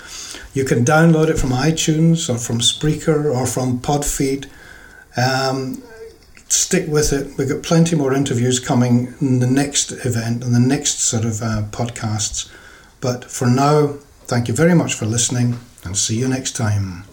You 0.54 0.65
can 0.65 0.85
download 0.85 1.29
it 1.29 1.39
from 1.39 1.49
iTunes 1.49 2.29
or 2.29 2.37
from 2.37 2.60
Spreaker 2.60 3.33
or 3.33 3.47
from 3.47 3.79
Podfeed. 3.79 4.47
Um, 5.17 5.81
stick 6.47 6.87
with 6.87 7.12
it. 7.12 7.37
We've 7.37 7.49
got 7.49 7.63
plenty 7.63 7.95
more 7.95 8.13
interviews 8.13 8.60
coming 8.60 9.15
in 9.19 9.39
the 9.39 9.47
next 9.47 9.91
event 10.06 10.43
and 10.43 10.54
the 10.54 10.60
next 10.60 10.99
sort 10.99 11.25
of 11.25 11.41
uh, 11.41 11.63
podcasts. 11.71 12.51
But 13.01 13.25
for 13.25 13.47
now, 13.47 13.97
thank 14.25 14.47
you 14.47 14.54
very 14.54 14.75
much 14.75 14.93
for 14.93 15.06
listening 15.06 15.60
and 15.83 15.97
see 15.97 16.17
you 16.17 16.27
next 16.27 16.56
time. 16.56 17.06